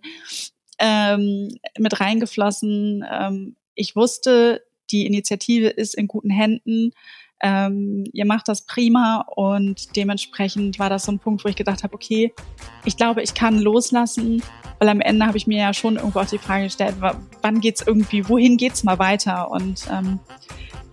ähm, 0.80 1.50
mit 1.78 2.00
reingeflossen. 2.00 3.06
Ähm, 3.10 3.56
ich 3.76 3.96
wusste, 3.96 4.64
die 4.92 5.06
Initiative 5.06 5.68
ist 5.68 5.96
in 5.96 6.08
guten 6.08 6.30
Händen 6.30 6.92
ähm, 7.44 8.06
ihr 8.14 8.26
macht 8.26 8.48
das 8.48 8.66
prima 8.66 9.26
und 9.36 9.98
dementsprechend 9.98 10.80
war 10.80 10.90
das 10.90 11.04
so 11.04 11.12
ein 11.12 11.20
Punkt, 11.20 11.44
wo 11.44 11.50
ich 11.50 11.58
gedacht 11.58 11.84
habe, 11.84 11.94
okay, 11.94 12.34
ich 12.86 12.96
glaube, 12.96 13.22
ich 13.22 13.34
kann 13.34 13.60
loslassen, 13.60 14.42
weil 14.80 14.88
am 14.88 15.02
Ende 15.02 15.28
habe 15.28 15.38
ich 15.38 15.46
mir 15.46 15.60
ja 15.60 15.74
schon 15.74 15.98
irgendwo 15.98 16.22
auch 16.22 16.26
die 16.26 16.38
Frage 16.38 16.64
gestellt, 16.64 16.96
wann 17.02 17.60
geht's 17.60 17.84
irgendwie, 17.86 18.30
wohin 18.30 18.56
geht's 18.56 18.86
mal 18.86 18.98
weiter? 18.98 19.52
Und 19.52 19.86
ähm, 19.92 20.20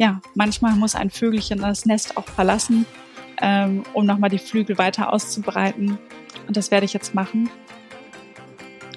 ja, 0.00 0.22
manchmal 0.34 0.72
muss 0.76 0.94
ein 0.94 1.10
Vögelchen 1.10 1.60
das 1.60 1.84
Nest 1.84 2.16
auch 2.16 2.26
verlassen, 2.26 2.86
ähm, 3.42 3.82
um 3.92 4.06
nochmal 4.06 4.30
die 4.30 4.38
Flügel 4.38 4.78
weiter 4.78 5.12
auszubreiten. 5.12 5.98
Und 6.46 6.56
das 6.56 6.70
werde 6.70 6.86
ich 6.86 6.94
jetzt 6.94 7.14
machen. 7.14 7.50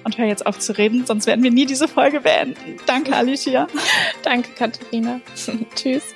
Und 0.02 0.16
höre 0.16 0.26
jetzt 0.26 0.46
auf 0.46 0.58
zu 0.58 0.76
reden, 0.76 1.04
sonst 1.04 1.26
werden 1.26 1.42
wir 1.44 1.50
nie 1.50 1.66
diese 1.66 1.88
Folge 1.88 2.20
beenden. 2.20 2.78
Danke, 2.86 3.14
Alicia. 3.14 3.66
Danke, 4.22 4.50
Katharina. 4.54 5.20
Tschüss. 5.74 6.14